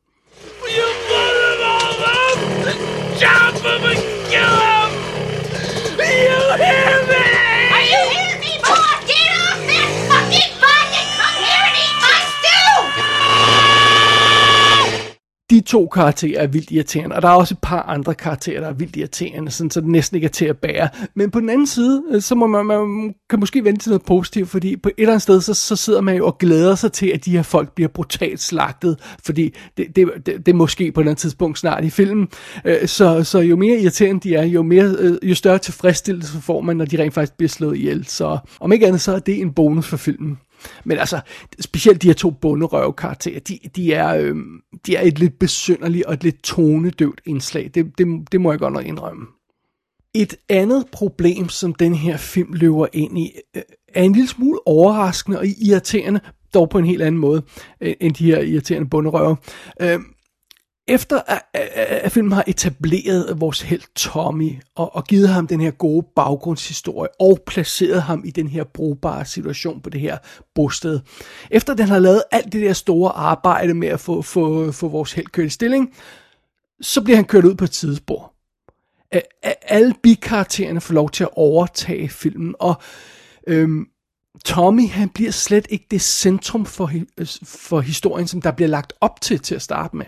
Chop 3.18 3.56
him 3.56 3.84
and 3.84 4.00
kill 4.30 4.58
him! 4.62 4.92
You 5.98 6.64
hear 6.64 6.97
to 15.68 15.88
karakterer 15.88 16.42
er 16.42 16.48
vildt 16.48 16.72
irriterende, 16.72 17.16
og 17.16 17.22
der 17.22 17.28
er 17.28 17.34
også 17.34 17.54
et 17.54 17.60
par 17.62 17.82
andre 17.82 18.16
karakterer, 18.16 18.62
der 18.62 18.68
er 18.68 18.74
vildt 18.74 18.96
irriterende, 18.96 19.52
sådan, 19.52 19.72
så 19.72 19.82
det 19.82 19.90
næsten 19.90 20.16
ikke 20.16 20.26
er 20.26 20.30
til 20.30 20.46
at 20.46 20.58
bære. 20.58 20.90
Men 21.16 21.32
på 21.32 21.40
den 21.40 21.50
anden 21.50 21.68
side, 21.68 22.04
øh, 22.12 22.22
så 22.22 22.36
må 22.36 22.48
man, 22.48 22.66
man 22.66 23.16
kan 23.30 23.40
måske 23.40 23.64
vente 23.64 23.84
til 23.84 23.90
noget 23.90 24.06
positivt, 24.06 24.50
fordi 24.50 24.76
på 24.76 24.90
et 24.90 24.94
eller 24.98 25.12
andet 25.12 25.22
sted, 25.22 25.42
så, 25.42 25.54
så 25.54 25.76
sidder 25.76 26.02
man 26.02 26.16
jo 26.16 26.26
og 26.26 26.38
glæder 26.38 26.76
sig 26.76 26.92
til, 26.92 27.08
at 27.08 27.26
de 27.26 27.32
her 27.32 27.44
folk 27.44 27.72
bliver 27.76 27.88
brutalt 27.88 28.42
slagtet, 28.42 28.98
fordi 29.26 29.54
det, 29.78 29.96
det, 29.96 30.10
det, 30.26 30.46
det 30.46 30.48
er 30.48 30.54
måske 30.54 30.92
på 30.92 31.00
et 31.00 31.04
eller 31.04 31.12
andet 31.12 31.22
tidspunkt 31.22 31.60
snart 31.60 31.84
i 31.84 31.90
filmen. 31.90 32.28
Øh, 32.66 32.88
så, 32.88 33.24
så 33.24 33.40
jo 33.40 33.56
mere 33.56 33.80
irriterende 33.80 34.30
de 34.30 34.36
er, 34.36 34.46
jo, 34.46 34.64
mere, 34.64 34.96
øh, 35.00 35.18
jo 35.24 35.36
større 35.36 35.58
tilfredsstillelse 35.58 36.42
får 36.42 36.62
man, 36.62 36.78
når 36.78 36.86
de 36.86 37.02
rent 37.02 37.14
faktisk 37.14 37.38
bliver 37.38 37.50
slået 37.50 37.78
ihjel. 37.78 38.06
Så 38.08 38.38
om 38.60 38.72
ikke 38.72 38.88
andet, 38.88 39.02
så 39.02 39.16
er 39.16 39.20
det 39.20 39.42
en 39.42 39.54
bonus 39.54 39.88
for 39.88 39.98
filmen. 39.98 40.38
Men 40.86 40.98
altså, 40.98 41.20
specielt 41.60 42.02
de 42.02 42.08
her 42.08 42.14
to 42.14 42.32
bunderøvkarakterer, 42.32 43.40
de, 43.40 43.60
de, 43.76 43.94
er, 43.94 44.16
øh, 44.16 44.36
de 44.86 44.96
er 44.96 45.02
et 45.02 45.20
lidt 45.20 45.40
besynderligt 45.40 46.06
og 46.06 46.14
et 46.14 46.24
lidt 46.24 46.44
tonedøvt 46.44 47.22
indslag. 47.26 47.72
Det, 47.74 47.92
det, 47.98 48.08
det 48.32 48.42
må 48.42 48.52
jeg 48.52 48.60
godt 48.60 48.74
nok 48.74 48.86
indrømme. 48.86 49.26
Et 50.14 50.36
andet 50.50 50.86
problem, 50.92 51.50
som 51.50 51.74
den 51.74 51.96
her 51.96 52.18
film 52.18 52.54
løber 52.54 52.88
ind 52.94 53.18
i, 53.20 53.32
øh, 53.56 53.62
er 53.94 54.04
en 54.04 54.14
lille 54.14 54.28
smule 54.28 54.60
overraskende 54.68 55.40
og 55.40 55.46
irriterende, 55.48 56.20
dog 56.54 56.70
på 56.70 56.78
en 56.78 56.86
helt 56.86 57.02
anden 57.02 57.22
måde, 57.22 57.42
øh, 57.82 57.94
end 58.02 58.14
de 58.14 58.26
her 58.26 58.40
irriterende 58.40 58.90
bunderøver. 58.90 59.36
Øh, 59.82 60.00
efter 60.88 61.22
at, 61.28 61.42
at, 61.54 61.68
at 61.76 62.12
filmen 62.12 62.32
har 62.32 62.44
etableret 62.48 63.42
vores 63.42 63.62
held 63.62 63.82
Tommy 63.96 64.62
og, 64.76 64.96
og 64.96 65.04
givet 65.04 65.30
ham 65.30 65.48
den 65.48 65.62
her 65.62 65.72
gode 65.72 66.08
baggrundshistorie 66.16 67.10
og 67.20 67.40
placeret 67.48 68.02
ham 68.02 68.24
i 68.26 68.32
den 68.32 68.48
her 68.48 68.64
brugbare 68.64 69.26
situation 69.26 69.82
på 69.82 69.90
det 69.90 70.02
her 70.02 70.18
bosted. 70.56 71.00
Efter 71.52 71.74
den 71.74 71.88
har 71.88 72.00
lavet 72.00 72.24
alt 72.32 72.54
det 72.54 72.62
der 72.62 72.74
store 72.74 73.12
arbejde 73.12 73.74
med 73.74 73.88
at 73.88 74.00
få, 74.00 74.22
få, 74.22 74.72
få 74.72 74.88
vores 74.88 75.14
held 75.14 75.28
kørt 75.28 75.46
i 75.46 75.50
stilling, 75.50 75.94
så 76.82 77.04
bliver 77.04 77.16
han 77.16 77.26
kørt 77.26 77.46
ud 77.46 77.56
på 77.56 77.64
et 77.64 77.76
sidespor. 77.76 78.34
Alle 79.62 79.94
bikaraktererne 80.04 80.82
får 80.82 80.94
lov 80.94 81.10
til 81.10 81.24
at 81.24 81.30
overtage 81.34 82.10
filmen, 82.10 82.56
og 82.60 82.76
øhm, 83.48 83.86
Tommy 84.46 84.90
han 84.90 85.10
bliver 85.10 85.32
slet 85.32 85.68
ikke 85.70 85.86
det 85.92 86.02
centrum 86.02 86.66
for, 86.66 86.92
for 87.44 87.80
historien, 87.82 88.28
som 88.28 88.42
der 88.42 88.52
bliver 88.52 88.70
lagt 88.70 88.94
op 89.02 89.22
til 89.22 89.40
til 89.40 89.56
at 89.56 89.62
starte 89.62 89.96
med. 89.96 90.06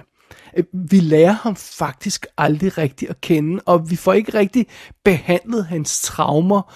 Øh, 0.57 0.63
vi 0.73 0.99
lærer 0.99 1.31
ham 1.31 1.55
faktisk 1.55 2.25
aldrig 2.37 2.77
rigtigt 2.77 3.11
at 3.11 3.21
kende, 3.21 3.61
og 3.65 3.91
vi 3.91 3.95
får 3.95 4.13
ikke 4.13 4.33
rigtig 4.33 4.67
behandlet 5.03 5.65
hans 5.65 6.01
traumer 6.01 6.73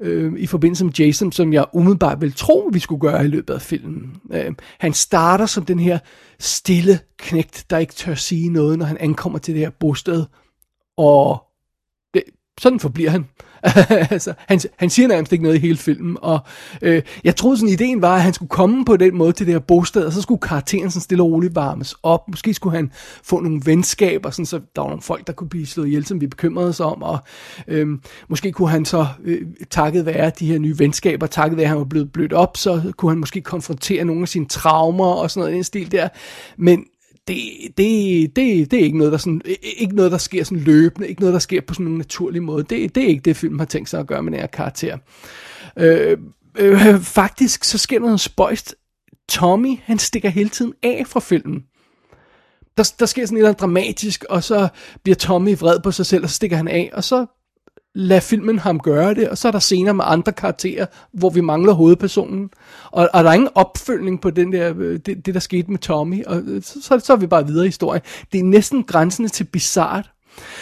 øh, 0.00 0.32
i 0.36 0.46
forbindelse 0.46 0.84
med 0.84 0.92
Jason, 0.92 1.32
som 1.32 1.52
jeg 1.52 1.64
umiddelbart 1.72 2.20
vil 2.20 2.32
tro, 2.32 2.70
vi 2.72 2.78
skulle 2.78 3.00
gøre 3.00 3.24
i 3.24 3.28
løbet 3.28 3.54
af 3.54 3.62
filmen. 3.62 4.16
Øh, 4.32 4.52
han 4.78 4.92
starter 4.92 5.46
som 5.46 5.64
den 5.64 5.78
her 5.78 5.98
stille 6.38 7.00
knægt, 7.18 7.66
der 7.70 7.78
ikke 7.78 7.94
tør 7.94 8.14
sige 8.14 8.48
noget, 8.48 8.78
når 8.78 8.86
han 8.86 8.98
ankommer 8.98 9.38
til 9.38 9.54
det 9.54 9.62
her 9.62 9.70
bosted, 9.70 10.24
og 10.96 11.42
sådan 12.62 12.80
forbliver 12.80 13.10
han. 13.10 13.24
altså, 14.10 14.34
han. 14.38 14.60
Han 14.76 14.90
siger 14.90 15.08
nærmest 15.08 15.32
ikke 15.32 15.44
noget 15.44 15.56
i 15.56 15.60
hele 15.60 15.76
filmen, 15.76 16.16
og 16.22 16.38
øh, 16.82 17.02
jeg 17.24 17.36
troede 17.36 17.56
sådan, 17.56 17.72
ideen 17.72 18.02
var, 18.02 18.14
at 18.14 18.22
han 18.22 18.32
skulle 18.32 18.48
komme 18.48 18.84
på 18.84 18.96
den 18.96 19.16
måde 19.16 19.32
til 19.32 19.46
det 19.46 19.54
her 19.54 19.60
bosted, 19.60 20.04
og 20.04 20.12
så 20.12 20.22
skulle 20.22 20.40
karakteren 20.40 20.90
sådan 20.90 21.02
stille 21.02 21.22
og 21.22 21.30
roligt 21.30 21.54
varmes 21.54 21.94
op. 22.02 22.28
Måske 22.28 22.54
skulle 22.54 22.76
han 22.76 22.92
få 23.22 23.40
nogle 23.40 23.60
venskaber, 23.64 24.30
sådan, 24.30 24.46
så 24.46 24.60
der 24.76 24.82
var 24.82 24.88
nogle 24.88 25.02
folk, 25.02 25.26
der 25.26 25.32
kunne 25.32 25.48
blive 25.48 25.66
slået 25.66 25.86
ihjel, 25.86 26.06
som 26.06 26.20
vi 26.20 26.26
bekymrede 26.26 26.68
os 26.68 26.80
om, 26.80 27.02
og 27.02 27.18
øh, 27.68 27.88
måske 28.28 28.52
kunne 28.52 28.70
han 28.70 28.84
så, 28.84 29.06
øh, 29.24 29.42
takket 29.70 30.06
være 30.06 30.32
de 30.38 30.46
her 30.46 30.58
nye 30.58 30.78
venskaber, 30.78 31.26
takket 31.26 31.56
være, 31.56 31.64
at 31.64 31.68
han 31.68 31.78
var 31.78 31.84
blevet 31.84 32.12
blødt 32.12 32.32
op, 32.32 32.56
så 32.56 32.92
kunne 32.96 33.10
han 33.10 33.18
måske 33.18 33.40
konfrontere 33.40 34.04
nogle 34.04 34.22
af 34.22 34.28
sine 34.28 34.46
traumer 34.46 35.06
og 35.06 35.30
sådan 35.30 35.40
noget 35.40 35.52
i 35.52 35.54
den 35.54 35.64
stil 35.64 35.92
der. 35.92 36.08
Men 36.56 36.84
det, 37.28 37.36
det, 37.76 38.36
det, 38.36 38.70
det 38.70 38.80
er 38.80 38.84
ikke 38.84 38.98
noget, 38.98 39.12
der 39.12 39.18
sådan, 39.18 39.42
ikke 39.62 39.96
noget, 39.96 40.12
der 40.12 40.18
sker 40.18 40.44
sådan 40.44 40.58
løbende, 40.58 41.08
ikke 41.08 41.20
noget, 41.20 41.32
der 41.32 41.38
sker 41.38 41.60
på 41.60 41.74
sådan 41.74 41.86
en 41.86 41.98
naturlig 41.98 42.42
måde. 42.42 42.62
Det, 42.62 42.94
det 42.94 43.04
er 43.04 43.08
ikke 43.08 43.22
det, 43.22 43.36
film 43.36 43.58
har 43.58 43.66
tænkt 43.66 43.88
sig 43.88 44.00
at 44.00 44.06
gøre 44.06 44.22
med 44.22 44.32
den 44.32 44.40
her 44.40 44.46
karakter. 44.46 44.98
Øh, 45.78 46.18
øh, 46.58 47.00
faktisk, 47.00 47.64
så 47.64 47.78
sker 47.78 47.98
der 47.98 48.06
noget 48.06 48.20
spøjst. 48.20 48.74
Tommy, 49.28 49.78
han 49.84 49.98
stikker 49.98 50.28
hele 50.28 50.48
tiden 50.48 50.72
af 50.82 51.04
fra 51.06 51.20
filmen. 51.20 51.64
Der, 52.76 52.92
der 52.98 53.06
sker 53.06 53.26
sådan 53.26 53.36
et 53.36 53.38
eller 53.38 53.48
andet 53.48 53.60
dramatisk, 53.60 54.24
og 54.24 54.44
så 54.44 54.68
bliver 55.02 55.16
Tommy 55.16 55.58
vred 55.58 55.80
på 55.80 55.90
sig 55.90 56.06
selv, 56.06 56.24
og 56.24 56.30
så 56.30 56.36
stikker 56.36 56.56
han 56.56 56.68
af, 56.68 56.90
og 56.92 57.04
så 57.04 57.26
lad 57.94 58.20
filmen 58.20 58.58
ham 58.58 58.80
gøre 58.80 59.14
det, 59.14 59.28
og 59.28 59.38
så 59.38 59.48
er 59.48 59.52
der 59.52 59.58
scener 59.58 59.92
med 59.92 60.04
andre 60.08 60.32
karakterer, 60.32 60.86
hvor 61.12 61.30
vi 61.30 61.40
mangler 61.40 61.72
hovedpersonen, 61.72 62.50
og, 62.90 63.08
og 63.12 63.24
der 63.24 63.30
er 63.30 63.34
ingen 63.34 63.50
opfølgning 63.54 64.20
på 64.20 64.30
den 64.30 64.52
der, 64.52 64.74
øh, 64.76 65.00
det, 65.06 65.26
det 65.26 65.34
der 65.34 65.40
skete 65.40 65.70
med 65.70 65.78
Tommy, 65.78 66.24
og 66.24 66.42
så, 66.62 66.82
så, 66.82 66.98
så 66.98 67.12
er 67.12 67.16
vi 67.16 67.26
bare 67.26 67.46
videre 67.46 67.64
i 67.64 67.68
historien. 67.68 68.02
Det 68.32 68.40
er 68.40 68.44
næsten 68.44 68.84
grænsende 68.84 69.28
til 69.28 69.44
bizart, 69.44 70.11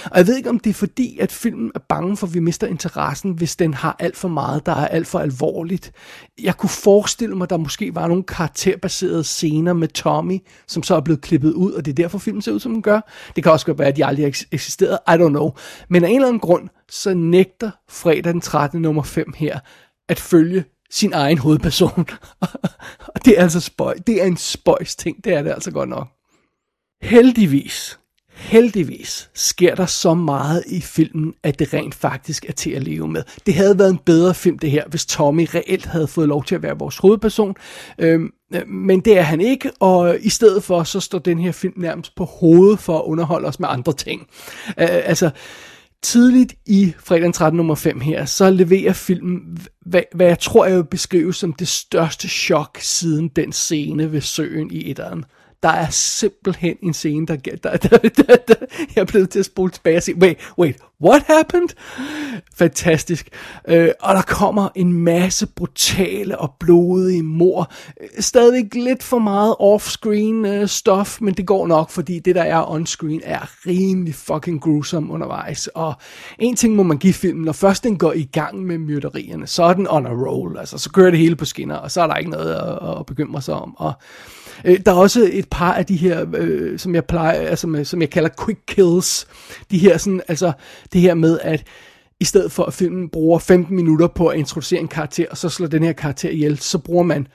og 0.05 0.19
jeg 0.19 0.27
ved 0.27 0.37
ikke, 0.37 0.51
om 0.51 0.59
det 0.59 0.71
er 0.71 0.75
fordi, 0.75 1.19
at 1.19 1.33
filmen 1.33 1.73
er 1.75 1.79
bange 1.89 2.17
for, 2.17 2.27
at 2.27 2.35
vi 2.35 2.41
mister 2.41 2.67
interessen, 2.67 3.33
hvis 3.33 3.57
den 3.57 3.75
har 3.75 3.97
alt 3.99 4.17
for 4.17 4.29
meget, 4.29 4.67
der 4.67 4.73
er 4.73 4.87
alt 4.87 5.07
for 5.07 5.19
alvorligt. 5.19 5.93
Jeg 6.43 6.57
kunne 6.57 6.71
forestille 6.71 7.35
mig, 7.35 7.45
at 7.45 7.51
der 7.51 7.57
måske 7.57 7.95
var 7.95 8.09
nogle 8.09 8.23
karakterbaserede 8.23 9.25
scener 9.25 9.73
med 9.73 9.89
Tommy, 9.89 10.39
som 10.67 10.83
så 10.83 10.95
er 10.95 11.01
blevet 11.01 11.21
klippet 11.21 11.53
ud, 11.53 11.73
og 11.73 11.85
det 11.85 11.91
er 11.91 11.95
derfor 11.95 12.19
filmen 12.19 12.43
ser 12.43 12.53
ud, 12.53 12.61
som 12.61 12.73
den 12.73 12.83
gør. 12.83 13.01
Det 13.37 13.43
kan 13.43 13.53
også 13.53 13.67
godt 13.67 13.79
være, 13.79 13.89
at 13.89 13.97
de 13.97 14.07
aldrig 14.07 14.29
eks- 14.29 14.49
eksisteret, 14.53 14.99
I 15.09 15.11
don't 15.11 15.29
know. 15.29 15.51
Men 15.89 16.05
af 16.05 16.09
en 16.09 16.15
eller 16.15 16.29
anden 16.29 16.41
grund, 16.41 16.69
så 16.89 17.15
nægter 17.15 17.71
fredag 17.89 18.33
den 18.33 18.41
13. 18.41 18.83
nummer 18.83 19.03
5 19.03 19.33
her, 19.37 19.59
at 20.09 20.21
følge 20.21 20.65
sin 20.91 21.13
egen 21.13 21.39
hovedperson. 21.39 22.07
og 23.15 23.25
det 23.25 23.39
er 23.39 23.43
altså 23.43 23.61
spøj. 23.61 23.95
Det 24.07 24.23
er 24.23 24.27
en 24.27 24.37
spøjs 24.37 24.97
ting, 24.97 25.25
det 25.25 25.35
er 25.35 25.43
det 25.43 25.51
altså 25.51 25.71
godt 25.71 25.89
nok. 25.89 26.09
Heldigvis, 27.03 28.00
heldigvis 28.41 29.31
sker 29.35 29.75
der 29.75 29.87
så 29.87 30.15
meget 30.15 30.65
i 30.67 30.81
filmen, 30.81 31.35
at 31.43 31.59
det 31.59 31.75
rent 31.75 31.95
faktisk 31.95 32.45
er 32.49 32.53
til 32.53 32.71
at 32.71 32.83
leve 32.83 33.09
med. 33.09 33.23
Det 33.47 33.55
havde 33.55 33.79
været 33.79 33.91
en 33.91 34.01
bedre 34.07 34.35
film 34.35 34.59
det 34.59 34.71
her, 34.71 34.85
hvis 34.89 35.07
Tommy 35.07 35.49
reelt 35.55 35.87
havde 35.87 36.07
fået 36.07 36.29
lov 36.29 36.45
til 36.45 36.55
at 36.55 36.63
være 36.63 36.79
vores 36.79 36.99
hovedperson. 36.99 37.55
Øhm, 37.99 38.31
øh, 38.55 38.69
men 38.69 39.01
det 39.01 39.19
er 39.19 39.23
han 39.23 39.41
ikke, 39.41 39.71
og 39.81 40.17
i 40.21 40.29
stedet 40.29 40.65
for, 40.65 40.83
så 40.83 41.01
står 41.01 41.19
den 41.19 41.39
her 41.39 41.53
film 41.53 41.75
nærmest 41.77 42.15
på 42.15 42.25
hovedet 42.25 42.79
for 42.79 42.99
at 42.99 43.05
underholde 43.05 43.49
os 43.49 43.61
med 43.61 43.69
andre 43.71 43.93
ting. 43.93 44.21
Øh, 44.79 44.89
altså, 44.91 45.31
tidligt 46.03 46.55
i 46.67 46.95
fredag 46.99 47.35
13. 47.35 47.57
nummer 47.57 47.75
5 47.75 48.01
her, 48.01 48.25
så 48.25 48.51
leverer 48.51 48.93
filmen, 48.93 49.59
hvad, 49.87 50.03
hvad 50.15 50.27
jeg 50.27 50.39
tror, 50.39 50.67
jeg 50.67 50.77
vil 50.77 50.85
beskrive 50.85 51.35
som 51.35 51.53
det 51.53 51.69
største 51.69 52.29
chok 52.29 52.79
siden 52.81 53.29
den 53.29 53.53
scene 53.53 54.13
ved 54.13 54.21
søen 54.21 54.71
i 54.71 54.91
etteren. 54.91 55.25
Der 55.63 55.69
er 55.69 55.91
simpelthen 55.91 56.77
en 56.83 56.95
scene, 56.95 57.27
der, 57.27 57.37
der, 57.37 57.57
der, 57.61 57.77
der, 57.77 57.99
der, 57.99 58.37
der 58.49 58.55
jeg 58.95 59.01
er 59.01 59.05
blevet 59.05 59.31
til 59.31 59.39
at 59.39 59.45
spole 59.45 59.71
tilbage 59.71 59.97
og 59.97 60.03
sige, 60.03 60.17
wait, 60.17 60.39
wait, 60.59 60.77
what 61.03 61.23
happened? 61.23 61.69
Fantastisk. 62.55 63.29
Øh, 63.69 63.89
og 64.01 64.15
der 64.15 64.23
kommer 64.23 64.69
en 64.75 64.93
masse 64.93 65.47
brutale 65.47 66.39
og 66.39 66.55
blodige 66.61 67.23
mor. 67.23 67.73
Stadig 68.21 68.75
lidt 68.75 69.03
for 69.03 69.19
meget 69.19 69.55
off-screen 69.61 70.47
øh, 70.47 70.69
stuff, 70.69 71.21
men 71.21 71.35
det 71.35 71.47
går 71.47 71.67
nok, 71.67 71.91
fordi 71.91 72.19
det 72.19 72.35
der 72.35 72.43
er 72.43 72.63
on-screen 72.63 73.21
er 73.25 73.67
rimelig 73.67 74.15
fucking 74.15 74.61
gruesome 74.61 75.13
undervejs. 75.13 75.67
Og 75.67 75.95
en 76.39 76.57
ting 76.57 76.75
må 76.75 76.83
man 76.83 76.99
give 76.99 77.13
filmen, 77.13 77.45
når 77.45 77.53
først 77.53 77.85
den 77.85 77.99
går 77.99 78.13
i 78.13 78.25
gang 78.25 78.63
med 78.63 78.79
myrderierne, 78.79 79.47
så 79.47 79.63
er 79.63 79.73
den 79.73 79.87
on 79.91 80.07
a 80.07 80.11
roll. 80.11 80.59
Altså, 80.59 80.79
så 80.79 80.91
kører 80.91 81.11
det 81.11 81.19
hele 81.19 81.37
på 81.37 81.45
skinner, 81.45 81.77
og 81.77 81.91
så 81.91 82.03
er 82.03 82.07
der 82.07 82.17
ikke 82.17 82.31
noget 82.31 82.55
at, 82.55 82.99
at 82.99 83.07
bekymre 83.07 83.43
sig 83.43 83.55
om. 83.55 83.77
Og 83.77 83.93
Øh, 84.65 84.81
der 84.87 84.93
er 84.93 84.97
også 84.97 85.31
et 85.33 85.47
par 85.51 85.73
af 85.73 85.87
de 85.87 85.97
her, 85.97 86.27
øh, 86.35 86.79
som 86.79 86.95
jeg 86.95 87.05
plejer, 87.05 87.41
altså, 87.41 87.85
som 87.85 88.01
jeg 88.01 88.11
kalder 88.11 88.31
quick 88.45 88.61
kills. 88.67 89.27
De 89.71 89.79
her 89.79 89.99
sådan, 89.99 90.23
altså 90.29 90.53
det 90.93 91.01
her 91.01 91.15
med, 91.15 91.39
at 91.43 91.65
i 92.21 92.25
stedet 92.25 92.53
for 92.53 92.65
at 92.65 92.75
filmen 92.75 93.09
bruger 93.09 93.39
15 93.39 93.77
minutter 93.77 94.07
på 94.07 94.27
at 94.27 94.39
introducere 94.39 94.81
en 94.81 94.89
karakter, 94.89 95.27
og 95.31 95.37
så 95.37 95.49
slår 95.49 95.67
den 95.67 95.83
her 95.83 95.93
karakter 95.93 96.31
ihjel, 96.31 96.59
så 96.59 96.79
bruger 96.79 97.03
man 97.03 97.27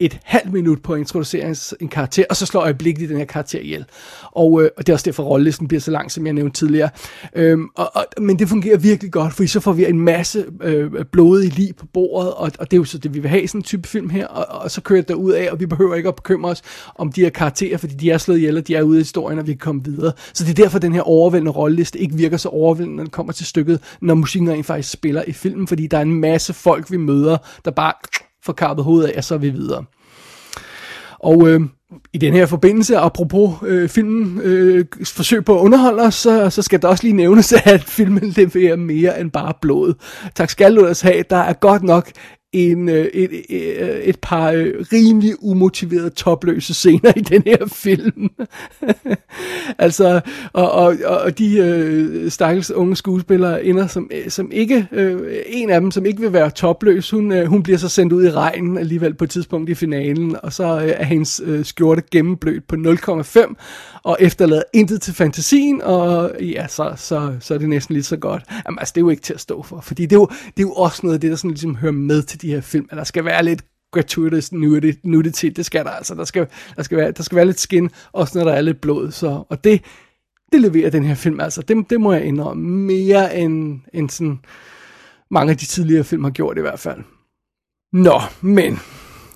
et 0.00 0.18
halvt 0.24 0.52
minut 0.52 0.82
på 0.82 0.92
at 0.92 0.98
introducere 0.98 1.54
en, 1.80 1.88
karakter, 1.88 2.24
og 2.30 2.36
så 2.36 2.46
slår 2.46 2.60
øjeblikkeligt 2.60 3.10
den 3.10 3.18
her 3.18 3.24
karakter 3.24 3.60
ihjel. 3.60 3.84
Og, 4.22 4.62
øh, 4.62 4.70
og 4.76 4.86
det 4.86 4.92
er 4.92 4.94
også 4.94 5.04
derfor, 5.04 5.22
at 5.22 5.28
rollelisten 5.28 5.68
bliver 5.68 5.80
så 5.80 5.90
lang, 5.90 6.12
som 6.12 6.26
jeg 6.26 6.34
nævnte 6.34 6.58
tidligere. 6.58 6.90
Øhm, 7.34 7.68
og, 7.74 7.90
og, 7.94 8.04
men 8.20 8.38
det 8.38 8.48
fungerer 8.48 8.76
virkelig 8.76 9.12
godt, 9.12 9.32
for 9.32 9.46
så 9.46 9.60
får 9.60 9.72
vi 9.72 9.86
en 9.86 10.00
masse 10.00 10.44
øh, 10.62 11.04
blodige 11.12 11.50
lig 11.50 11.76
på 11.76 11.86
bordet, 11.86 12.32
og, 12.32 12.52
og 12.58 12.70
det 12.70 12.72
er 12.72 12.76
jo 12.76 12.84
så 12.84 12.98
det, 12.98 13.14
vi 13.14 13.18
vil 13.18 13.30
have 13.30 13.42
i 13.42 13.46
sådan 13.46 13.58
en 13.58 13.62
type 13.62 13.88
film 13.88 14.10
her, 14.10 14.26
og, 14.26 14.62
og 14.62 14.70
så 14.70 14.80
kører 14.80 15.02
det 15.02 15.14
ud 15.14 15.32
af, 15.32 15.50
og 15.50 15.60
vi 15.60 15.66
behøver 15.66 15.94
ikke 15.94 16.08
at 16.08 16.16
bekymre 16.16 16.50
os 16.50 16.62
om 16.94 17.12
de 17.12 17.20
her 17.20 17.30
karakterer, 17.30 17.78
fordi 17.78 17.94
de 17.94 18.10
er 18.10 18.18
slået 18.18 18.38
ihjel, 18.38 18.56
og 18.56 18.68
de 18.68 18.74
er 18.74 18.82
ude 18.82 18.98
i 18.98 19.00
historien, 19.00 19.38
og 19.38 19.46
vi 19.46 19.52
kan 19.52 19.58
komme 19.58 19.84
videre. 19.84 20.12
Så 20.32 20.44
det 20.44 20.50
er 20.50 20.62
derfor, 20.62 20.78
den 20.78 20.92
her 20.92 21.02
overvældende 21.02 21.52
rolleliste 21.52 21.98
ikke 21.98 22.14
virker 22.14 22.36
så 22.36 22.48
overvældende, 22.48 22.96
når 22.96 23.04
det 23.04 23.12
kommer 23.12 23.32
til 23.32 23.46
stykket, 23.46 23.80
når 24.00 24.14
musikken 24.14 24.50
rent 24.50 24.66
faktisk 24.66 24.90
spiller 24.90 25.22
i 25.26 25.32
filmen, 25.32 25.68
fordi 25.68 25.86
der 25.86 25.98
er 25.98 26.02
en 26.02 26.20
masse 26.20 26.52
folk, 26.52 26.90
vi 26.90 26.96
møder, 26.96 27.36
der 27.64 27.70
bare 27.70 27.92
får 28.44 28.52
kappet 28.52 28.84
hovedet 28.84 29.08
af, 29.08 29.14
og 29.16 29.24
så 29.24 29.34
er 29.34 29.38
vi 29.38 29.50
videre. 29.50 29.84
Og 31.18 31.48
øh, 31.48 31.60
i 32.12 32.18
den 32.18 32.32
her 32.34 32.46
forbindelse, 32.46 32.96
apropos 32.96 33.50
øh, 33.66 33.88
filmen 33.88 34.40
øh, 34.40 34.84
forsøg 35.04 35.44
på 35.44 35.58
at 35.58 35.62
underholde 35.62 36.02
os, 36.02 36.14
så, 36.14 36.50
så 36.50 36.62
skal 36.62 36.82
der 36.82 36.88
også 36.88 37.04
lige 37.04 37.16
nævnes, 37.16 37.52
at 37.74 37.84
filmen 37.84 38.28
leverer 38.36 38.76
mere 38.76 39.20
end 39.20 39.30
bare 39.30 39.52
blod. 39.62 39.94
Tak 40.34 40.50
skal 40.50 40.76
du 40.76 40.94
have, 41.02 41.24
der 41.30 41.36
er 41.36 41.52
godt 41.52 41.82
nok 41.82 42.10
en, 42.54 42.88
øh, 42.88 43.04
et, 43.04 43.30
et, 43.48 44.08
et 44.08 44.18
par 44.22 44.50
øh, 44.50 44.74
rimelig 44.92 45.34
umotiverede 45.42 46.10
topløse 46.10 46.74
scener 46.74 47.12
i 47.16 47.20
den 47.20 47.42
her 47.46 47.66
film. 47.66 48.30
altså, 49.78 50.20
og, 50.52 50.72
og, 50.72 50.96
og 51.06 51.38
de 51.38 51.56
øh, 51.58 52.30
stakkels 52.30 52.70
unge 52.70 52.96
skuespillere 52.96 53.64
ender 53.64 53.86
som, 53.86 54.10
øh, 54.12 54.30
som 54.30 54.50
ikke, 54.52 54.88
øh, 54.92 55.36
en 55.46 55.70
af 55.70 55.80
dem, 55.80 55.90
som 55.90 56.06
ikke 56.06 56.20
vil 56.20 56.32
være 56.32 56.50
topløs, 56.50 57.10
hun, 57.10 57.32
øh, 57.32 57.46
hun 57.46 57.62
bliver 57.62 57.78
så 57.78 57.88
sendt 57.88 58.12
ud 58.12 58.24
i 58.24 58.30
regnen 58.30 58.78
alligevel 58.78 59.14
på 59.14 59.24
et 59.24 59.30
tidspunkt 59.30 59.70
i 59.70 59.74
finalen, 59.74 60.36
og 60.42 60.52
så 60.52 60.80
øh, 60.80 60.92
er 60.96 61.04
hendes 61.04 61.42
øh, 61.44 61.64
skjorte 61.64 62.02
gennemblødt 62.10 62.68
på 62.68 62.76
0,5, 62.76 63.54
og 64.04 64.16
efterlader 64.20 64.62
intet 64.72 65.02
til 65.02 65.14
fantasien, 65.14 65.82
og 65.82 66.32
ja, 66.40 66.66
så, 66.68 66.92
så, 66.96 67.36
så 67.40 67.54
er 67.54 67.58
det 67.58 67.68
næsten 67.68 67.92
lige 67.92 68.02
så 68.02 68.16
godt. 68.16 68.42
Jamen, 68.66 68.78
altså, 68.78 68.92
det 68.92 69.00
er 69.00 69.04
jo 69.04 69.10
ikke 69.10 69.22
til 69.22 69.34
at 69.34 69.40
stå 69.40 69.62
for, 69.62 69.80
fordi 69.80 70.02
det 70.02 70.12
er 70.12 70.20
jo, 70.20 70.26
det 70.26 70.58
er 70.58 70.62
jo 70.62 70.72
også 70.72 71.00
noget 71.02 71.14
af 71.14 71.20
det, 71.20 71.30
der 71.30 71.36
sådan 71.36 71.50
ligesom 71.50 71.76
hører 71.76 71.92
med 71.92 72.22
til 72.22 72.42
de 72.42 72.50
her 72.54 72.60
film, 72.60 72.88
at 72.90 72.96
der 72.96 73.04
skal 73.04 73.24
være 73.24 73.44
lidt 73.44 73.64
gratuitous 73.92 74.52
nudity, 75.04 75.46
det 75.46 75.66
skal 75.66 75.84
der 75.84 75.90
altså. 75.90 76.14
Der 76.14 76.24
skal, 76.24 76.46
der 76.76 76.82
skal, 76.82 76.98
være, 76.98 77.12
der 77.12 77.22
skal 77.22 77.36
være 77.36 77.46
lidt 77.46 77.60
skin, 77.60 77.90
også 78.12 78.38
når 78.38 78.44
der 78.44 78.52
er 78.52 78.60
lidt 78.60 78.80
blod. 78.80 79.10
Så, 79.10 79.44
og 79.48 79.64
det, 79.64 79.82
det 80.52 80.60
leverer 80.60 80.90
den 80.90 81.04
her 81.04 81.14
film 81.14 81.40
altså. 81.40 81.62
Det, 81.62 81.90
det 81.90 82.00
må 82.00 82.12
jeg 82.12 82.24
indrømme 82.24 82.68
mere 82.68 83.36
end, 83.36 83.80
end 83.92 84.10
sådan 84.10 84.38
mange 85.30 85.50
af 85.50 85.56
de 85.56 85.66
tidligere 85.66 86.04
film 86.04 86.24
har 86.24 86.30
gjort 86.30 86.58
i 86.58 86.60
hvert 86.60 86.80
fald. 86.80 86.98
Nå, 87.92 88.20
men 88.40 88.78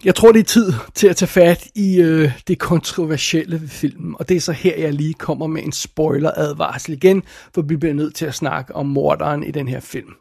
jeg 0.04 0.14
tror, 0.14 0.32
det 0.32 0.40
er 0.40 0.44
tid 0.44 0.72
til 0.94 1.08
at 1.08 1.16
tage 1.16 1.28
fat 1.28 1.66
i 1.74 2.00
øh, 2.00 2.32
det 2.48 2.58
kontroversielle 2.58 3.60
ved 3.60 3.68
filmen, 3.68 4.14
og 4.18 4.28
det 4.28 4.36
er 4.36 4.40
så 4.40 4.52
her, 4.52 4.76
jeg 4.76 4.92
lige 4.92 5.14
kommer 5.14 5.46
med 5.46 5.62
en 5.62 5.72
spoiler-advarsel 5.72 6.92
igen, 6.92 7.22
for 7.54 7.62
vi 7.62 7.76
bliver 7.76 7.94
nødt 7.94 8.14
til 8.14 8.26
at 8.26 8.34
snakke 8.34 8.76
om 8.76 8.86
morderen 8.86 9.44
i 9.44 9.50
den 9.50 9.68
her 9.68 9.80
film. 9.80 10.14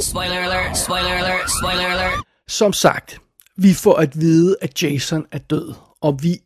Spoiler 0.00 0.36
alert, 0.36 0.78
spoiler 0.78 1.08
alert, 1.08 1.50
spoiler 1.60 1.86
alert. 1.86 2.20
Som 2.48 2.72
sagt, 2.72 3.18
vi 3.56 3.74
får 3.74 3.94
at 3.94 4.20
vide, 4.20 4.56
at 4.60 4.82
Jason 4.82 5.26
er 5.32 5.38
død, 5.38 5.74
og 6.00 6.18
vi 6.22 6.38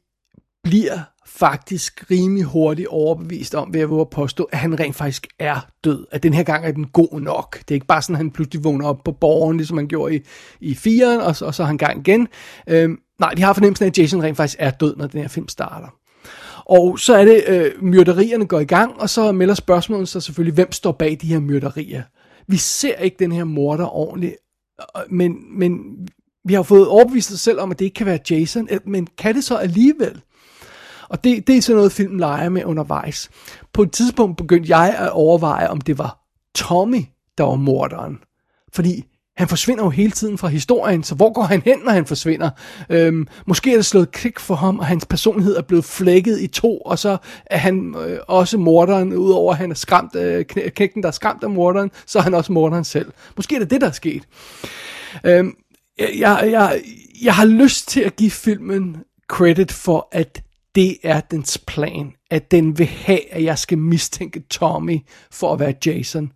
bliver 0.64 0.98
faktisk 1.36 2.04
rimelig 2.10 2.44
hurtigt 2.44 2.88
overbevist 2.88 3.54
om, 3.54 3.74
ved 3.74 4.00
at 4.00 4.10
påstå, 4.10 4.44
at 4.44 4.58
han 4.58 4.80
rent 4.80 4.96
faktisk 4.96 5.26
er 5.38 5.66
død. 5.84 6.06
At 6.12 6.22
den 6.22 6.34
her 6.34 6.42
gang 6.42 6.66
er 6.66 6.72
den 6.72 6.86
god 6.86 7.20
nok. 7.20 7.58
Det 7.58 7.70
er 7.70 7.74
ikke 7.74 7.86
bare 7.86 8.02
sådan, 8.02 8.14
at 8.14 8.18
han 8.18 8.30
pludselig 8.30 8.64
vågner 8.64 8.86
op 8.86 9.04
på 9.04 9.12
borgen, 9.12 9.56
ligesom 9.56 9.76
han 9.76 9.88
gjorde 9.88 10.16
i, 10.16 10.20
i 10.60 10.74
firen, 10.74 11.20
og, 11.20 11.36
og 11.40 11.54
så 11.54 11.62
er 11.62 11.66
han 11.66 11.76
gang 11.76 12.08
igen. 12.08 12.28
Øhm, 12.68 12.98
nej, 13.18 13.30
de 13.30 13.42
har 13.42 13.52
fornemmelsen 13.52 13.84
af, 13.84 13.88
at 13.88 13.98
Jason 13.98 14.22
rent 14.22 14.36
faktisk 14.36 14.56
er 14.58 14.70
død, 14.70 14.96
når 14.96 15.06
den 15.06 15.20
her 15.20 15.28
film 15.28 15.48
starter. 15.48 15.88
Og 16.64 16.98
så 16.98 17.14
er 17.14 17.24
det, 17.24 17.44
øh, 17.48 17.84
myrderierne 17.84 18.46
går 18.46 18.60
i 18.60 18.64
gang, 18.64 19.00
og 19.00 19.10
så 19.10 19.32
melder 19.32 19.54
spørgsmålet 19.54 20.08
sig 20.08 20.22
selvfølgelig, 20.22 20.54
hvem 20.54 20.72
står 20.72 20.92
bag 20.92 21.18
de 21.20 21.26
her 21.26 21.40
myrderier? 21.40 22.02
Vi 22.46 22.56
ser 22.56 22.96
ikke 22.96 23.16
den 23.18 23.32
her 23.32 23.44
morder 23.44 23.96
ordentligt, 23.96 24.36
men, 25.10 25.58
men 25.58 25.80
vi 26.44 26.54
har 26.54 26.62
fået 26.62 26.88
overbevist 26.88 27.32
os 27.32 27.40
selv 27.40 27.60
om, 27.60 27.70
at 27.70 27.78
det 27.78 27.84
ikke 27.84 27.94
kan 27.94 28.06
være 28.06 28.18
Jason, 28.30 28.68
men 28.84 29.06
kan 29.18 29.34
det 29.34 29.44
så 29.44 29.56
alligevel? 29.56 30.22
Og 31.10 31.24
det, 31.24 31.46
det 31.46 31.56
er 31.56 31.62
sådan 31.62 31.76
noget, 31.76 31.92
filmen 31.92 32.20
leger 32.20 32.48
med 32.48 32.64
undervejs. 32.64 33.30
På 33.72 33.82
et 33.82 33.92
tidspunkt 33.92 34.36
begyndte 34.36 34.76
jeg 34.76 34.96
at 34.98 35.10
overveje, 35.10 35.68
om 35.68 35.80
det 35.80 35.98
var 35.98 36.18
Tommy, 36.54 37.04
der 37.38 37.44
var 37.44 37.54
morderen. 37.54 38.18
Fordi 38.72 39.04
han 39.36 39.48
forsvinder 39.48 39.84
jo 39.84 39.90
hele 39.90 40.10
tiden 40.10 40.38
fra 40.38 40.48
historien, 40.48 41.02
så 41.02 41.14
hvor 41.14 41.32
går 41.32 41.42
han 41.42 41.62
hen, 41.62 41.78
når 41.84 41.90
han 41.92 42.06
forsvinder? 42.06 42.50
Øhm, 42.90 43.26
måske 43.46 43.72
er 43.72 43.76
det 43.76 43.86
slået 43.86 44.12
klik 44.12 44.38
for 44.38 44.54
ham, 44.54 44.78
og 44.78 44.86
hans 44.86 45.06
personlighed 45.06 45.56
er 45.56 45.62
blevet 45.62 45.84
flækket 45.84 46.40
i 46.40 46.46
to, 46.46 46.78
og 46.78 46.98
så 46.98 47.16
er 47.46 47.58
han 47.58 47.94
øh, 48.06 48.18
også 48.28 48.58
morderen, 48.58 49.12
udover 49.12 49.52
at 49.52 49.58
han 49.58 49.70
er 49.70 49.74
skræmt, 49.74 50.16
øh, 50.16 50.44
knækken, 50.44 51.02
der 51.02 51.08
er 51.08 51.12
skræmt 51.12 51.44
af 51.44 51.50
morderen, 51.50 51.90
så 52.06 52.18
er 52.18 52.22
han 52.22 52.34
også 52.34 52.52
morderen 52.52 52.84
selv. 52.84 53.12
Måske 53.36 53.54
er 53.54 53.58
det 53.58 53.70
det, 53.70 53.80
der 53.80 53.86
er 53.86 53.92
sket. 53.92 54.22
Øhm, 55.24 55.54
jeg, 55.98 56.48
jeg, 56.50 56.80
jeg 57.22 57.34
har 57.34 57.44
lyst 57.44 57.88
til 57.88 58.00
at 58.00 58.16
give 58.16 58.30
filmen 58.30 58.96
credit 59.28 59.72
for, 59.72 60.08
at 60.12 60.42
det 60.74 60.96
er 61.02 61.20
dens 61.20 61.59
plan, 61.66 62.12
at 62.30 62.50
den 62.50 62.78
vil 62.78 62.87
have, 62.87 63.33
at 63.33 63.44
jeg 63.44 63.59
skal 63.59 63.78
mistænke 63.78 64.40
Tommy 64.50 64.98
for 65.30 65.52
at 65.52 65.61
være 65.61 65.74
Jason. 65.87 66.33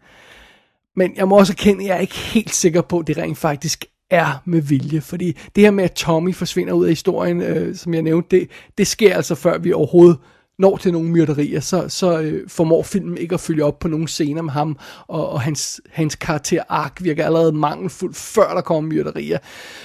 Men 0.97 1.17
jeg 1.17 1.29
må 1.29 1.39
også 1.39 1.53
erkende, 1.53 1.85
at 1.85 1.89
jeg 1.89 1.97
er 1.97 2.01
ikke 2.01 2.19
helt 2.19 2.55
sikker 2.55 2.83
på, 2.83 2.99
at 2.99 3.07
det 3.07 3.19
rent 3.19 3.39
faktisk 3.39 3.85
er 4.11 4.43
med 4.45 4.61
vilje, 4.61 5.01
fordi 5.01 5.37
det 5.57 5.65
her 5.65 5.71
med, 5.71 5.85
at 5.85 5.93
Tommy 5.93 6.35
forsvinder 6.35 6.73
ud 6.73 6.85
af 6.85 6.91
historien, 6.91 7.43
øh, 7.43 7.77
som 7.77 7.95
jeg 7.95 8.03
nævnte, 8.03 8.37
det, 8.37 8.49
det 8.79 8.87
sker 8.87 9.17
altså 9.17 9.35
før 9.35 9.59
vi 9.59 9.73
overhovedet 9.73 10.19
når 10.59 10.77
til 10.77 10.93
nogle 10.93 11.09
myrderier, 11.09 11.61
så, 11.61 11.89
så 11.89 12.21
øh, 12.21 12.49
formår 12.49 12.83
filmen 12.83 13.19
ikke 13.19 13.35
at 13.35 13.41
følge 13.41 13.65
op 13.65 13.79
på 13.79 13.89
nogle 13.89 14.09
scener 14.09 14.43
med 14.43 14.53
ham, 14.53 14.79
og, 15.07 15.29
og 15.29 15.41
hans, 15.41 15.81
hans 15.91 16.15
karakter 16.15 16.63
ark 16.69 16.99
virker 17.01 17.27
allerede 17.27 17.53
mangelfuldt, 17.53 18.17
før 18.17 18.55
der 18.55 18.61
kommer 18.61 18.91
myrderier. 18.91 19.39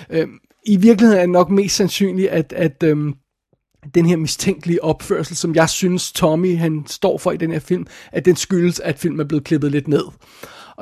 Øh, 0.10 0.28
I 0.66 0.78
virkeligheden 0.78 1.20
er 1.20 1.26
det 1.26 1.30
nok 1.30 1.50
mest 1.50 1.76
sandsynligt, 1.76 2.30
at, 2.30 2.54
at 2.54 2.84
øh, 2.84 3.14
den 3.95 4.06
her 4.06 4.17
mistænkelige 4.17 4.84
opførsel, 4.84 5.36
som 5.36 5.56
jeg 5.56 5.69
synes 5.69 6.12
Tommy 6.12 6.58
han 6.58 6.84
står 6.88 7.17
for 7.17 7.32
i 7.32 7.38
den 7.38 7.52
her 7.52 7.60
film, 7.60 7.88
at 8.12 8.25
den 8.25 8.36
skyldes, 8.36 8.80
at 8.80 8.99
filmen 8.99 9.19
er 9.19 9.23
blevet 9.23 9.43
klippet 9.43 9.71
lidt 9.71 9.88
ned. 9.88 10.04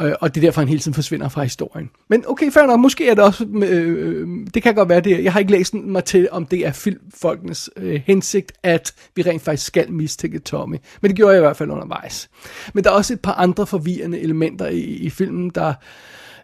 Øh, 0.01 0.13
og 0.21 0.35
det 0.35 0.41
er 0.41 0.47
derfor, 0.47 0.61
han 0.61 0.67
hele 0.67 0.79
tiden 0.79 0.93
forsvinder 0.93 1.29
fra 1.29 1.43
historien. 1.43 1.89
Men 2.09 2.23
okay, 2.27 2.51
fair 2.51 2.65
nok, 2.65 2.79
måske 2.79 3.09
er 3.09 3.15
det 3.15 3.23
også, 3.23 3.45
øh, 3.45 4.21
øh 4.21 4.27
det 4.53 4.63
kan 4.63 4.75
godt 4.75 4.89
være 4.89 4.99
det. 4.99 5.23
Jeg 5.23 5.33
har 5.33 5.39
ikke 5.39 5.51
læst 5.51 5.73
mig 5.73 6.03
til, 6.03 6.27
om 6.31 6.45
det 6.45 6.65
er 6.65 6.71
filmfolkenes 6.71 7.69
øh, 7.77 8.01
hensigt, 8.05 8.51
at 8.63 8.93
vi 9.15 9.21
rent 9.21 9.41
faktisk 9.41 9.67
skal 9.67 9.91
mistænke 9.91 10.39
Tommy. 10.39 10.75
Men 11.01 11.09
det 11.09 11.15
gjorde 11.15 11.33
jeg 11.33 11.39
i 11.39 11.45
hvert 11.45 11.57
fald 11.57 11.71
undervejs. 11.71 12.29
Men 12.73 12.83
der 12.83 12.89
er 12.89 12.93
også 12.93 13.13
et 13.13 13.19
par 13.19 13.33
andre 13.33 13.67
forvirrende 13.67 14.19
elementer 14.19 14.67
i, 14.67 14.79
i 14.79 15.09
filmen, 15.09 15.49
der, 15.49 15.73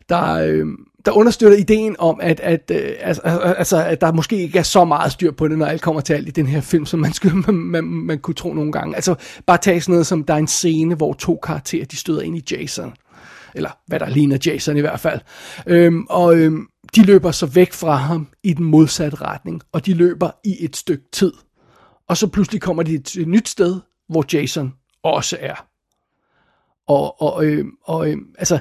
der, 0.10 0.34
øh, 0.34 0.66
der 1.06 1.12
understøtter 1.12 1.58
ideen 1.58 1.96
om, 2.00 2.20
at, 2.22 2.40
at, 2.40 2.72
øh, 2.72 2.94
altså, 3.00 3.22
altså, 3.58 3.84
at 3.84 4.02
der 4.02 4.12
måske 4.12 4.38
ikke 4.38 4.60
er 4.60 4.64
så 4.64 4.86
meget 4.86 5.12
styr 5.12 5.32
på 5.32 5.48
det, 5.48 5.58
når 5.58 5.66
alt 5.66 5.82
kommer 5.82 6.02
til 6.02 6.14
alt 6.14 6.28
i 6.28 6.32
den 6.32 6.48
her 6.48 6.62
film, 6.62 6.86
som 6.86 7.00
man, 7.00 7.14
skulle, 7.14 7.38
man, 7.48 7.56
man, 7.56 7.84
man 7.84 8.20
kunne 8.20 8.36
tro 8.36 8.54
nogle 8.54 8.72
gange. 8.72 8.96
Altså 8.96 9.16
bare 9.46 9.58
tage 9.58 9.82
sådan 9.82 9.94
noget 9.94 10.08
som, 10.08 10.24
der 10.24 10.34
er 10.34 10.38
en 10.38 10.48
scene, 10.48 10.96
hvor 10.96 11.14
to 11.14 11.40
karakterer, 11.44 11.86
de 11.86 11.98
støder 11.98 12.22
ind 12.22 12.38
i 12.38 12.56
Jason. 12.56 12.94
Eller 13.56 13.70
hvad 13.88 14.00
der 14.00 14.10
ligner 14.10 14.38
Jason 14.46 14.78
i 14.78 14.80
hvert 14.80 15.00
fald. 15.00 15.20
Øhm, 15.68 16.06
og 16.10 16.36
øhm, 16.36 16.68
de 16.96 17.04
løber 17.04 17.32
så 17.32 17.46
væk 17.46 17.74
fra 17.74 17.96
ham 17.96 18.28
i 18.44 18.54
den 18.54 18.66
modsatte 18.66 19.18
retning, 19.22 19.62
og 19.72 19.86
de 19.86 19.94
løber 19.94 20.30
i 20.44 20.66
et 20.66 20.76
stykke 20.76 21.04
tid. 21.12 21.34
Og 22.08 22.18
så 22.18 22.28
pludselig 22.28 22.62
kommer 22.62 22.84
de 22.84 22.98
til 22.98 23.22
et 23.22 23.28
nyt 23.28 23.50
sted, 23.50 23.80
hvor 24.10 24.26
Jason 24.34 24.74
også 25.04 25.38
er. 25.40 25.68
Og, 26.88 27.22
og, 27.22 27.46
øh, 27.46 27.66
og 27.84 28.12
øh, 28.12 28.18
altså, 28.38 28.60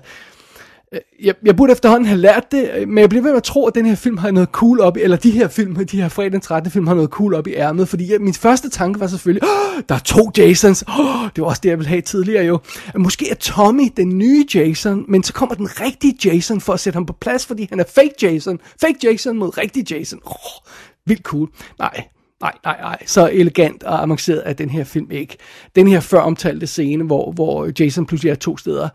Øh, 0.92 1.00
jeg, 1.22 1.34
jeg 1.44 1.56
burde 1.56 1.72
efterhånden 1.72 2.06
have 2.06 2.20
lært 2.20 2.52
det, 2.52 2.70
øh, 2.76 2.88
men 2.88 2.98
jeg 2.98 3.08
bliver 3.08 3.22
ved 3.22 3.30
med 3.30 3.36
at 3.36 3.42
tro, 3.42 3.66
at 3.66 3.74
den 3.74 3.86
her 3.86 3.94
film 3.94 4.18
har 4.18 4.30
noget 4.30 4.48
cool 4.48 4.80
op 4.80 4.96
i, 4.96 5.00
eller 5.00 5.16
de 5.16 5.30
her 5.30 5.48
film, 5.48 5.86
de 5.86 6.00
her 6.00 6.08
fredag 6.08 6.32
den 6.32 6.40
13. 6.40 6.72
film 6.72 6.86
har 6.86 6.94
noget 6.94 7.10
cool 7.10 7.34
op 7.34 7.46
i 7.46 7.54
ærmet, 7.54 7.88
fordi 7.88 8.12
jeg, 8.12 8.20
min 8.20 8.34
første 8.34 8.68
tanke 8.70 9.00
var 9.00 9.06
selvfølgelig, 9.06 9.42
oh, 9.42 9.82
der 9.88 9.94
er 9.94 9.98
to 9.98 10.30
Jasons, 10.36 10.84
oh, 10.98 11.28
det 11.36 11.42
var 11.42 11.48
også 11.48 11.60
det, 11.62 11.68
jeg 11.68 11.78
ville 11.78 11.88
have 11.88 12.00
tidligere 12.00 12.44
jo. 12.44 12.58
Måske 12.96 13.30
er 13.30 13.34
Tommy 13.34 13.92
den 13.96 14.18
nye 14.18 14.46
Jason, 14.54 15.04
men 15.08 15.22
så 15.22 15.32
kommer 15.32 15.54
den 15.54 15.80
rigtige 15.80 16.18
Jason 16.24 16.60
for 16.60 16.72
at 16.72 16.80
sætte 16.80 16.96
ham 16.96 17.06
på 17.06 17.12
plads, 17.20 17.46
fordi 17.46 17.66
han 17.70 17.80
er 17.80 17.84
fake 17.94 18.14
Jason. 18.22 18.58
Fake 18.80 18.98
Jason 19.04 19.38
mod 19.38 19.58
rigtig 19.58 19.92
Jason. 19.92 20.20
Oh, 20.24 20.72
vildt 21.06 21.22
cool. 21.22 21.48
Nej, 21.78 22.04
Nej, 22.40 22.52
nej, 22.64 22.80
nej. 22.80 22.98
Så 23.06 23.30
elegant 23.32 23.82
og 23.82 24.02
avanceret 24.02 24.42
er 24.44 24.52
den 24.52 24.70
her 24.70 24.84
film 24.84 25.10
ikke. 25.10 25.36
Den 25.76 25.88
her 25.88 26.00
før 26.00 26.20
omtalte 26.20 26.66
scene, 26.66 27.04
hvor, 27.04 27.32
hvor 27.32 27.70
Jason 27.80 28.06
pludselig 28.06 28.30
er 28.30 28.34
to 28.34 28.56
steder, 28.56 28.88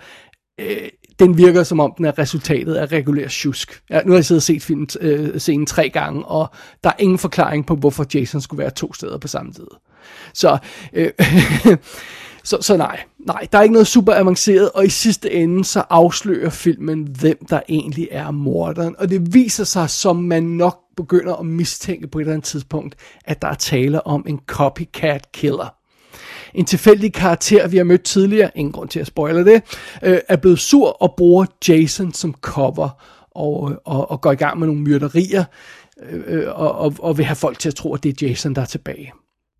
øh, 0.59 0.89
den 1.19 1.37
virker 1.37 1.63
som 1.63 1.79
om 1.79 1.93
den 1.97 2.05
er 2.05 2.19
resultatet 2.19 2.75
af 2.75 2.91
regulær 2.91 3.27
tjusk. 3.27 3.81
Ja, 3.89 4.01
nu 4.05 4.11
har 4.11 4.17
jeg 4.17 4.25
siddet 4.25 4.39
og 4.39 4.43
set 4.43 4.63
filmen, 4.63 4.87
øh, 5.01 5.39
scenen 5.39 5.65
tre 5.65 5.89
gange, 5.89 6.25
og 6.25 6.49
der 6.83 6.89
er 6.89 6.95
ingen 6.99 7.17
forklaring 7.17 7.65
på, 7.65 7.75
hvorfor 7.75 8.05
Jason 8.13 8.41
skulle 8.41 8.59
være 8.59 8.69
to 8.69 8.93
steder 8.93 9.17
på 9.17 9.27
samme 9.27 9.53
tid. 9.53 9.67
Så, 10.33 10.57
øh, 10.93 11.11
så, 12.43 12.57
så 12.61 12.77
nej, 12.77 12.99
nej, 13.19 13.47
der 13.51 13.57
er 13.57 13.61
ikke 13.61 13.73
noget 13.73 13.87
super 13.87 14.13
avanceret, 14.13 14.71
og 14.71 14.85
i 14.85 14.89
sidste 14.89 15.31
ende 15.31 15.65
så 15.65 15.83
afslører 15.89 16.49
filmen, 16.49 17.03
hvem 17.19 17.45
der 17.49 17.61
egentlig 17.69 18.07
er 18.11 18.31
morderen. 18.31 18.95
Og 18.99 19.09
det 19.09 19.33
viser 19.33 19.63
sig, 19.63 19.89
som 19.89 20.15
man 20.15 20.43
nok 20.43 20.79
begynder 20.97 21.35
at 21.35 21.45
mistænke 21.45 22.07
på 22.07 22.19
et 22.19 22.21
eller 22.21 22.33
andet 22.33 22.45
tidspunkt, 22.45 22.95
at 23.25 23.41
der 23.41 23.47
er 23.47 23.53
tale 23.53 24.07
om 24.07 24.25
en 24.27 24.39
copycat 24.47 25.31
killer. 25.31 25.76
En 26.53 26.65
tilfældig 26.65 27.13
karakter, 27.13 27.67
vi 27.67 27.77
har 27.77 27.83
mødt 27.83 28.03
tidligere, 28.03 28.51
ingen 28.55 28.71
grund 28.71 28.89
til 28.89 28.99
at 28.99 29.07
spoile 29.07 29.45
det, 29.45 29.63
øh, 30.03 30.19
er 30.29 30.35
blevet 30.35 30.59
sur 30.59 31.01
og 31.01 31.13
bruger 31.17 31.45
Jason 31.67 32.13
som 32.13 32.35
cover 32.41 32.89
og, 33.31 33.81
og, 33.85 34.11
og 34.11 34.21
går 34.21 34.31
i 34.31 34.35
gang 34.35 34.59
med 34.59 34.67
nogle 34.67 34.81
myrderier 34.81 35.43
øh, 36.09 36.23
øh, 36.27 36.47
og, 36.47 36.71
og, 36.75 36.93
og 36.99 37.17
vil 37.17 37.25
have 37.25 37.35
folk 37.35 37.59
til 37.59 37.69
at 37.69 37.75
tro, 37.75 37.93
at 37.93 38.03
det 38.03 38.21
er 38.21 38.27
Jason, 38.27 38.55
der 38.55 38.61
er 38.61 38.65
tilbage. 38.65 39.13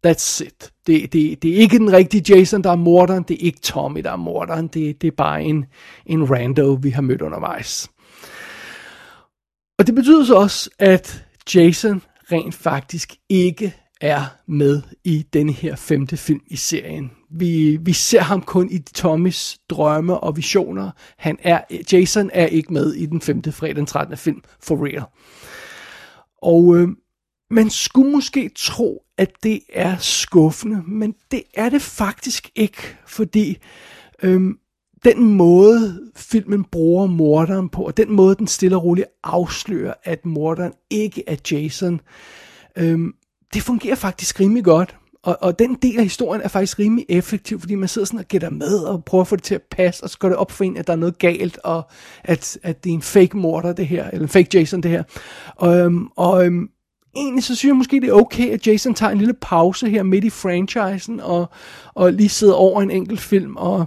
That's 0.07 0.43
it. 0.43 0.71
Det, 0.87 1.13
det, 1.13 1.41
det 1.43 1.51
er 1.51 1.55
ikke 1.55 1.77
den 1.77 1.93
rigtige 1.93 2.35
Jason, 2.35 2.63
der 2.63 2.71
er 2.71 2.75
morderen. 2.75 3.23
Det 3.23 3.33
er 3.33 3.45
ikke 3.45 3.59
Tommy, 3.59 4.01
der 4.03 4.11
er 4.11 4.15
morderen. 4.15 4.67
Det, 4.67 5.01
det 5.01 5.07
er 5.07 5.15
bare 5.17 5.43
en, 5.43 5.65
en 6.05 6.31
rando, 6.31 6.79
vi 6.81 6.89
har 6.89 7.01
mødt 7.01 7.21
undervejs. 7.21 7.89
Og 9.79 9.87
det 9.87 9.95
betyder 9.95 10.25
så 10.25 10.35
også, 10.35 10.69
at 10.79 11.25
Jason 11.55 12.01
rent 12.31 12.55
faktisk 12.55 13.15
ikke 13.29 13.75
er 14.01 14.21
med 14.47 14.81
i 15.03 15.25
denne 15.33 15.51
her 15.51 15.75
femte 15.75 16.17
film 16.17 16.41
i 16.47 16.55
serien. 16.55 17.11
Vi, 17.29 17.77
vi 17.81 17.93
ser 17.93 18.21
ham 18.21 18.41
kun 18.41 18.69
i 18.71 18.79
Tommys 18.79 19.57
drømme 19.69 20.19
og 20.19 20.37
visioner. 20.37 20.91
Han 21.17 21.37
er, 21.41 21.61
Jason 21.91 22.29
er 22.33 22.45
ikke 22.45 22.73
med 22.73 22.93
i 22.93 23.05
den 23.05 23.21
femte 23.21 23.51
fredag 23.51 23.75
den 23.75 23.85
13. 23.85 24.17
film, 24.17 24.41
for 24.59 24.85
real. 24.85 25.03
Og 26.41 26.77
øh, 26.77 26.87
man 27.49 27.69
skulle 27.69 28.11
måske 28.11 28.51
tro, 28.55 29.03
at 29.17 29.31
det 29.43 29.59
er 29.73 29.97
skuffende, 29.97 30.83
men 30.87 31.15
det 31.31 31.43
er 31.53 31.69
det 31.69 31.81
faktisk 31.81 32.49
ikke, 32.55 32.97
fordi 33.07 33.57
øh, 34.23 34.41
den 35.03 35.33
måde 35.33 36.11
filmen 36.15 36.63
bruger 36.63 37.05
morderen 37.05 37.69
på, 37.69 37.83
og 37.83 37.97
den 37.97 38.11
måde 38.11 38.35
den 38.35 38.47
stille 38.47 38.75
og 38.75 38.83
roligt 38.83 39.07
afslører, 39.23 39.93
at 40.03 40.25
morderen 40.25 40.73
ikke 40.89 41.23
er 41.27 41.35
Jason, 41.51 42.01
øh, 42.75 42.99
det 43.53 43.61
fungerer 43.63 43.95
faktisk 43.95 44.39
rimelig 44.39 44.63
godt. 44.63 44.95
Og, 45.23 45.37
og 45.41 45.59
den 45.59 45.75
del 45.75 45.97
af 45.97 46.03
historien 46.03 46.41
er 46.41 46.47
faktisk 46.47 46.79
rimelig 46.79 47.05
effektiv, 47.09 47.59
fordi 47.59 47.75
man 47.75 47.89
sidder 47.89 48.05
sådan 48.05 48.19
og 48.19 48.25
gætter 48.25 48.49
med 48.49 48.79
og 48.79 49.03
prøver 49.03 49.21
at 49.21 49.27
få 49.27 49.35
det 49.35 49.43
til 49.43 49.55
at 49.55 49.61
passe, 49.61 50.03
og 50.03 50.09
så 50.09 50.17
går 50.17 50.27
det 50.27 50.37
op 50.37 50.51
for 50.51 50.63
en, 50.63 50.77
at 50.77 50.87
der 50.87 50.93
er 50.93 50.97
noget 50.97 51.19
galt, 51.19 51.57
og 51.63 51.89
at, 52.23 52.57
at 52.63 52.83
det 52.83 52.89
er 52.89 52.93
en 52.93 53.01
fake 53.01 53.37
morder 53.37 53.73
det 53.73 53.87
her, 53.87 54.09
eller 54.09 54.23
en 54.23 54.29
fake 54.29 54.49
Jason 54.53 54.83
det 54.83 54.91
her. 54.91 55.03
Og, 55.55 55.77
øhm, 55.77 56.07
og 56.15 56.45
øhm, 56.45 56.69
egentlig 57.17 57.43
så 57.43 57.55
synes 57.55 57.69
jeg 57.69 57.75
måske, 57.75 58.01
det 58.01 58.09
er 58.09 58.13
okay, 58.13 58.49
at 58.49 58.67
Jason 58.67 58.93
tager 58.93 59.11
en 59.11 59.17
lille 59.17 59.33
pause 59.33 59.89
her 59.89 60.03
midt 60.03 60.23
i 60.23 60.29
franchisen, 60.29 61.19
og, 61.19 61.49
og 61.93 62.13
lige 62.13 62.29
sidder 62.29 62.53
over 62.53 62.81
en 62.81 62.91
enkelt 62.91 63.19
film. 63.19 63.55
Og, 63.55 63.85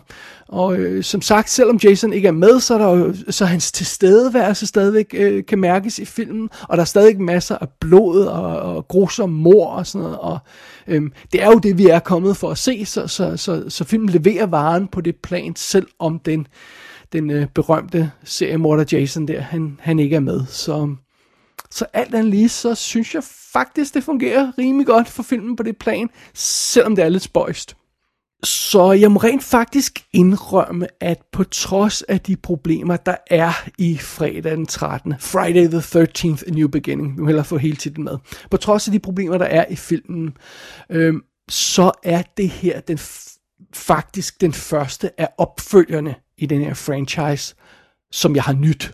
og 0.49 0.77
øh, 0.77 1.05
som 1.05 1.23
sagt, 1.23 1.51
selvom 1.51 1.81
Jason 1.85 2.13
ikke 2.13 2.29
er 2.29 2.33
med, 2.33 2.61
så 2.61 2.75
er, 2.75 2.79
der 2.79 2.97
jo, 2.97 3.15
så 3.31 3.45
hans 3.45 3.73
tilstedeværelse 3.73 4.67
stadigvæk 4.67 5.15
øh, 5.15 5.45
kan 5.45 5.59
mærkes 5.59 5.99
i 5.99 6.05
filmen, 6.05 6.49
og 6.63 6.77
der 6.77 6.81
er 6.81 6.87
stadig 6.87 7.21
masser 7.21 7.57
af 7.61 7.69
blod 7.81 8.25
og, 8.25 8.59
og 8.61 8.89
grusomme 8.89 9.37
mor 9.37 9.67
og 9.67 9.87
sådan 9.87 10.03
noget. 10.03 10.19
Og, 10.19 10.39
øh, 10.87 11.03
det 11.33 11.43
er 11.43 11.47
jo 11.47 11.59
det, 11.59 11.79
vi 11.79 11.87
er 11.87 11.99
kommet 11.99 12.37
for 12.37 12.51
at 12.51 12.59
se, 12.59 12.87
så, 12.87 13.07
så, 13.07 13.37
så, 13.37 13.65
så 13.69 13.85
filmen 13.85 14.09
leverer 14.09 14.47
varen 14.47 14.89
på 14.89 15.01
det 15.01 15.17
plan, 15.17 15.57
selv 15.57 15.87
om 15.99 16.19
den, 16.19 16.47
den 17.13 17.31
øh, 17.31 17.47
berømte 17.55 18.11
seriemorder 18.25 18.85
Jason 18.93 19.29
der, 19.29 19.41
han, 19.41 19.79
han 19.81 19.99
ikke 19.99 20.17
er 20.17 20.21
med. 20.21 20.41
Så 20.47 20.95
så 21.71 21.87
alt 21.93 22.15
andet 22.15 22.31
lige, 22.31 22.49
så 22.49 22.75
synes 22.75 23.15
jeg 23.15 23.23
faktisk, 23.53 23.95
det 23.95 24.05
fungerer 24.05 24.53
rimelig 24.59 24.87
godt 24.87 25.09
for 25.09 25.23
filmen 25.23 25.57
på 25.57 25.63
det 25.63 25.77
plan, 25.77 26.11
selvom 26.35 26.97
det 26.97 27.05
er 27.05 27.09
lidt 27.09 27.23
spøjst. 27.23 27.77
Så 28.45 28.93
jeg 28.93 29.13
må 29.13 29.21
rent 29.21 29.43
faktisk 29.43 30.05
indrømme, 30.13 30.87
at 31.01 31.23
på 31.33 31.45
trods 31.45 32.03
af 32.03 32.21
de 32.21 32.37
problemer, 32.37 32.97
der 32.97 33.17
er 33.27 33.53
i 33.79 33.99
fredag 33.99 34.53
den 34.57 34.67
13. 34.67 35.15
Friday 35.19 35.69
the 35.69 35.79
13th, 35.79 36.49
A 36.49 36.51
New 36.51 36.69
Beginning, 36.69 37.17
nu 37.17 37.27
hellere 37.27 37.45
få 37.45 37.57
hele 37.57 37.77
titlen 37.77 38.05
med. 38.05 38.19
På 38.51 38.57
trods 38.57 38.89
af 38.89 38.93
de 38.93 38.99
problemer, 38.99 39.39
der 39.39 39.45
er 39.45 39.65
i 39.71 39.77
filmen, 39.77 40.37
øh, 40.91 41.15
så 41.49 41.93
er 42.03 42.23
det 42.37 42.49
her 42.49 42.81
den 42.81 42.99
faktisk 43.75 44.41
den 44.41 44.53
første 44.53 45.21
af 45.21 45.29
opfølgerne 45.39 46.15
i 46.39 46.47
den 46.47 46.61
her 46.61 46.75
franchise, 46.75 47.55
som 48.13 48.35
jeg 48.37 48.43
har 48.43 48.53
nyt. 48.53 48.93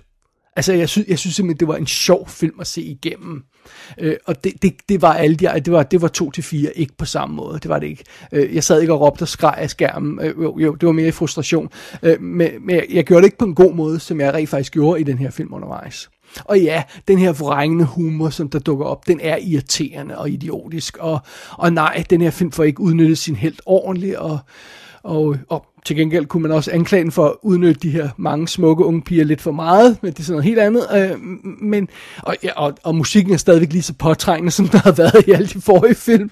Altså, 0.56 0.72
jeg 0.72 0.88
synes, 0.88 1.08
jeg 1.08 1.18
synes 1.18 1.36
simpelthen, 1.36 1.60
det 1.60 1.68
var 1.68 1.76
en 1.76 1.86
sjov 1.86 2.28
film 2.28 2.60
at 2.60 2.66
se 2.66 2.82
igennem. 2.82 3.42
Øh, 3.98 4.16
og 4.26 4.44
det, 4.44 4.52
det, 4.62 4.74
det 4.88 5.02
var 5.02 5.12
alle 5.12 5.36
de, 5.36 5.60
det 5.64 5.72
var, 5.72 5.82
det 5.82 6.02
var 6.02 6.08
to 6.08 6.30
til 6.30 6.44
fire, 6.44 6.78
ikke 6.78 6.96
på 6.98 7.04
samme 7.04 7.36
måde. 7.36 7.58
Det 7.58 7.68
var 7.68 7.78
det 7.78 7.86
ikke. 7.86 8.04
Øh, 8.32 8.54
jeg 8.54 8.64
sad 8.64 8.80
ikke 8.80 8.92
og 8.92 9.00
råbte 9.00 9.22
og 9.22 9.28
skreg 9.28 9.54
af 9.56 9.70
skærmen. 9.70 10.20
Øh, 10.22 10.34
jo, 10.42 10.58
jo, 10.58 10.74
det 10.74 10.86
var 10.86 10.92
mere 10.92 11.08
i 11.08 11.10
frustration. 11.10 11.68
Øh, 12.02 12.20
men, 12.20 12.50
men 12.60 12.76
jeg, 12.76 12.86
jeg 12.90 13.04
gjorde 13.04 13.22
det 13.22 13.26
ikke 13.26 13.38
på 13.38 13.44
en 13.44 13.54
god 13.54 13.74
måde, 13.74 14.00
som 14.00 14.20
jeg 14.20 14.34
rent 14.34 14.48
faktisk 14.48 14.72
gjorde 14.72 15.00
i 15.00 15.04
den 15.04 15.18
her 15.18 15.30
film 15.30 15.54
undervejs. 15.54 16.10
Og 16.44 16.60
ja, 16.60 16.82
den 17.08 17.18
her 17.18 17.32
vrængende 17.32 17.84
humor, 17.84 18.30
som 18.30 18.48
der 18.48 18.58
dukker 18.58 18.84
op, 18.84 19.06
den 19.06 19.20
er 19.22 19.36
irriterende 19.36 20.18
og 20.18 20.30
idiotisk. 20.30 20.96
Og, 20.96 21.18
og 21.50 21.72
nej, 21.72 22.04
den 22.10 22.20
her 22.20 22.30
film 22.30 22.52
får 22.52 22.64
ikke 22.64 22.80
udnyttet 22.80 23.18
sin 23.18 23.36
helt 23.36 23.60
ordentligt. 23.66 24.16
Og, 24.16 24.38
og, 25.06 25.36
og 25.48 25.66
til 25.84 25.96
gengæld 25.96 26.26
kunne 26.26 26.42
man 26.42 26.52
også 26.52 26.70
anklage 26.70 27.02
den 27.04 27.12
for 27.12 27.26
at 27.26 27.34
udnytte 27.42 27.80
de 27.80 27.90
her 27.90 28.08
mange 28.16 28.48
smukke 28.48 28.84
unge 28.84 29.02
piger 29.02 29.24
lidt 29.24 29.40
for 29.40 29.52
meget, 29.52 29.98
men 30.02 30.12
det 30.12 30.18
er 30.18 30.22
sådan 30.22 30.32
noget 30.32 30.44
helt 30.44 30.58
andet. 30.58 30.86
Øh, 30.94 31.20
men, 31.62 31.88
og, 32.22 32.36
ja, 32.42 32.52
og, 32.56 32.74
og 32.82 32.94
musikken 32.94 33.32
er 33.32 33.36
stadigvæk 33.36 33.72
lige 33.72 33.82
så 33.82 33.94
påtrængende, 33.94 34.50
som 34.50 34.68
der 34.68 34.78
har 34.78 34.92
været 34.92 35.28
i 35.28 35.30
alle 35.30 35.46
de 35.46 35.60
forrige 35.60 35.94
film. 35.94 36.30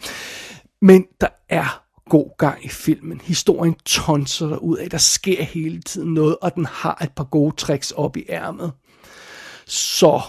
Men 0.82 1.06
der 1.20 1.28
er 1.48 1.82
god 2.08 2.38
gang 2.38 2.64
i 2.64 2.68
filmen. 2.68 3.20
Historien 3.24 3.74
tonser 3.84 4.46
der 4.46 4.56
ud 4.56 4.76
af. 4.76 4.90
Der 4.90 4.98
sker 4.98 5.42
hele 5.42 5.80
tiden 5.82 6.14
noget, 6.14 6.36
og 6.42 6.54
den 6.54 6.66
har 6.66 6.98
et 7.04 7.12
par 7.16 7.24
gode 7.24 7.56
tricks 7.56 7.90
op 7.90 8.16
i 8.16 8.24
ærmet. 8.28 8.72
Så 9.66 10.22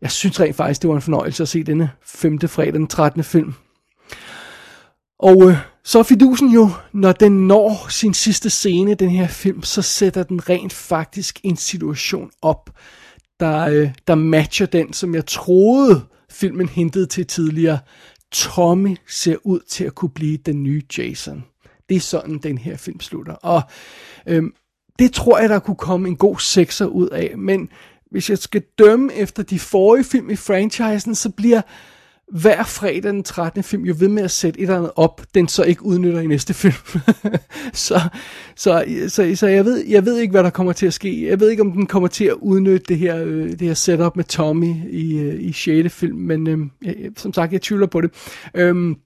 jeg 0.00 0.10
synes 0.10 0.40
rent 0.40 0.56
faktisk, 0.56 0.82
det 0.82 0.88
var 0.88 0.96
en 0.96 1.02
fornøjelse 1.02 1.42
at 1.42 1.48
se 1.48 1.62
denne 1.62 1.90
femte 2.04 2.48
fredag 2.48 2.72
den 2.72 2.86
13. 2.86 3.24
film. 3.24 3.54
Og 5.18 5.50
øh, 5.50 5.56
så 5.84 5.98
er 5.98 6.02
fidusen 6.02 6.48
jo, 6.48 6.70
når 6.92 7.12
den 7.12 7.46
når 7.46 7.86
sin 7.88 8.14
sidste 8.14 8.50
scene, 8.50 8.94
den 8.94 9.10
her 9.10 9.28
film, 9.28 9.62
så 9.62 9.82
sætter 9.82 10.22
den 10.22 10.48
rent 10.48 10.72
faktisk 10.72 11.40
en 11.42 11.56
situation 11.56 12.30
op, 12.42 12.70
der, 13.40 13.58
øh, 13.58 13.90
der 14.06 14.14
matcher 14.14 14.66
den, 14.66 14.92
som 14.92 15.14
jeg 15.14 15.26
troede 15.26 16.02
filmen 16.30 16.68
hintede 16.68 17.06
til 17.06 17.26
tidligere. 17.26 17.78
Tommy 18.32 18.96
ser 19.08 19.36
ud 19.44 19.60
til 19.68 19.84
at 19.84 19.94
kunne 19.94 20.10
blive 20.10 20.36
den 20.36 20.62
nye 20.62 20.82
Jason. 20.98 21.44
Det 21.88 21.96
er 21.96 22.00
sådan, 22.00 22.38
den 22.38 22.58
her 22.58 22.76
film 22.76 23.00
slutter. 23.00 23.34
Og 23.34 23.62
øhm, 24.26 24.52
det 24.98 25.12
tror 25.12 25.38
jeg, 25.38 25.48
der 25.48 25.58
kunne 25.58 25.76
komme 25.76 26.08
en 26.08 26.16
god 26.16 26.38
sekser 26.38 26.86
ud 26.86 27.08
af, 27.08 27.38
men 27.38 27.68
hvis 28.10 28.30
jeg 28.30 28.38
skal 28.38 28.62
dømme 28.78 29.14
efter 29.14 29.42
de 29.42 29.58
forrige 29.58 30.04
film 30.04 30.30
i 30.30 30.36
franchisen, 30.36 31.14
så 31.14 31.30
bliver 31.30 31.62
hver 32.32 32.64
fredag 32.64 33.02
den 33.02 33.22
13. 33.22 33.62
film 33.62 33.84
jo 33.84 33.94
ved 33.98 34.08
med 34.08 34.22
at 34.22 34.30
sætte 34.30 34.60
et 34.60 34.62
eller 34.62 34.76
andet 34.76 34.90
op, 34.96 35.22
den 35.34 35.48
så 35.48 35.62
ikke 35.62 35.84
udnytter 35.84 36.20
i 36.20 36.26
næste 36.26 36.54
film. 36.62 37.00
så, 37.72 38.00
så, 38.56 38.84
så, 39.08 39.36
så 39.36 39.46
jeg, 39.46 39.64
ved, 39.64 39.84
jeg 39.86 40.04
ved 40.04 40.18
ikke, 40.18 40.30
hvad 40.30 40.44
der 40.44 40.50
kommer 40.50 40.72
til 40.72 40.86
at 40.86 40.94
ske. 40.94 41.28
Jeg 41.28 41.40
ved 41.40 41.50
ikke, 41.50 41.62
om 41.62 41.72
den 41.72 41.86
kommer 41.86 42.08
til 42.08 42.24
at 42.24 42.34
udnytte 42.34 42.86
det 42.88 42.98
her, 42.98 43.24
øh, 43.24 43.50
det 43.50 43.60
her 43.60 43.74
setup 43.74 44.16
med 44.16 44.24
Tommy 44.24 44.74
i, 44.90 45.18
øh, 45.18 45.42
i 45.42 45.52
6. 45.52 45.94
film, 45.94 46.18
men 46.18 46.46
øh, 46.46 46.58
jeg, 46.82 47.10
som 47.16 47.32
sagt, 47.32 47.52
jeg 47.52 47.62
tvivler 47.62 47.86
på 47.86 48.00
det. 48.00 48.10
Øh, 48.54 48.96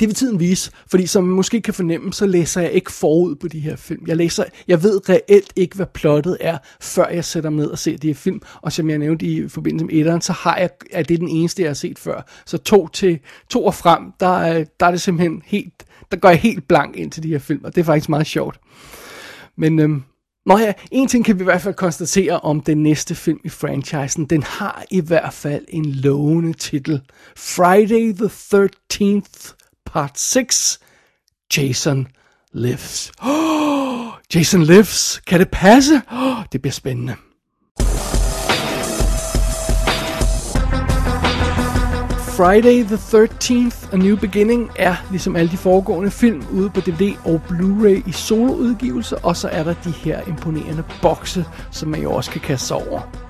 det 0.00 0.08
vil 0.08 0.14
tiden 0.14 0.40
vise, 0.40 0.70
fordi 0.86 1.06
som 1.06 1.24
man 1.24 1.36
måske 1.36 1.60
kan 1.60 1.74
fornemme, 1.74 2.12
så 2.12 2.26
læser 2.26 2.60
jeg 2.60 2.72
ikke 2.72 2.92
forud 2.92 3.34
på 3.34 3.48
de 3.48 3.60
her 3.60 3.76
film. 3.76 4.04
Jeg 4.06 4.16
læser, 4.16 4.44
jeg 4.68 4.82
ved 4.82 5.08
reelt 5.08 5.52
ikke, 5.56 5.76
hvad 5.76 5.86
plottet 5.86 6.36
er, 6.40 6.58
før 6.80 7.08
jeg 7.08 7.24
sætter 7.24 7.50
mig 7.50 7.58
ned 7.58 7.70
og 7.70 7.78
ser 7.78 7.96
de 7.96 8.06
her 8.06 8.14
film. 8.14 8.40
Og 8.62 8.72
som 8.72 8.90
jeg 8.90 8.98
nævnte 8.98 9.26
i 9.26 9.48
forbindelse 9.48 9.86
med 9.86 9.94
etteren, 9.94 10.20
så 10.20 10.32
har 10.32 10.56
jeg, 10.56 10.70
er 10.90 11.02
det 11.02 11.20
den 11.20 11.28
eneste, 11.28 11.62
jeg 11.62 11.68
har 11.68 11.74
set 11.74 11.98
før. 11.98 12.26
Så 12.46 12.58
to 12.58 12.88
til 12.88 13.18
to 13.50 13.64
og 13.64 13.74
frem, 13.74 14.02
der, 14.20 14.64
der 14.80 14.86
er 14.86 14.90
det 14.90 15.00
simpelthen 15.00 15.42
helt, 15.46 15.84
der 16.10 16.16
går 16.16 16.28
jeg 16.28 16.38
helt 16.38 16.68
blank 16.68 16.96
ind 16.96 17.10
til 17.10 17.22
de 17.22 17.28
her 17.28 17.38
film, 17.38 17.64
og 17.64 17.74
det 17.74 17.80
er 17.80 17.84
faktisk 17.84 18.08
meget 18.08 18.26
sjovt. 18.26 18.60
Men 19.56 19.78
øhm, 19.78 20.02
Nå 20.46 20.58
ja, 20.58 20.72
en 20.90 21.08
ting 21.08 21.24
kan 21.24 21.38
vi 21.38 21.42
i 21.42 21.44
hvert 21.44 21.60
fald 21.60 21.74
konstatere 21.74 22.40
om 22.40 22.60
den 22.60 22.82
næste 22.82 23.14
film 23.14 23.40
i 23.44 23.48
franchisen. 23.48 24.24
Den 24.24 24.42
har 24.42 24.84
i 24.90 25.00
hvert 25.00 25.32
fald 25.32 25.64
en 25.68 25.84
lovende 25.84 26.52
titel. 26.52 27.00
Friday 27.36 28.12
the 28.12 28.26
13th 28.26 29.59
Part 29.92 30.18
6. 30.18 30.78
Jason 31.56 32.06
Lives. 32.52 33.12
Oh, 33.22 34.12
Jason 34.34 34.62
Lives. 34.62 35.20
Kan 35.26 35.40
det 35.40 35.48
passe? 35.50 36.02
Oh, 36.12 36.36
det 36.52 36.62
bliver 36.62 36.72
spændende. 36.72 37.14
Friday 42.36 42.84
the 42.84 42.96
13th 42.96 43.92
A 43.92 43.96
New 43.96 44.16
Beginning 44.16 44.70
er, 44.76 44.96
ligesom 45.10 45.36
alle 45.36 45.50
de 45.50 45.56
foregående 45.56 46.10
film, 46.10 46.44
ude 46.52 46.70
på 46.70 46.80
DVD 46.80 47.16
og 47.24 47.42
Blu-ray 47.48 48.08
i 48.08 48.12
soloudgivelse, 48.12 49.18
og 49.18 49.36
så 49.36 49.48
er 49.48 49.62
der 49.62 49.74
de 49.84 49.90
her 49.90 50.28
imponerende 50.28 50.84
bokse, 51.02 51.44
som 51.70 51.88
man 51.88 52.02
jo 52.02 52.12
også 52.12 52.30
kan 52.30 52.40
kaste 52.40 52.66
sig 52.66 52.76
over. 52.76 53.29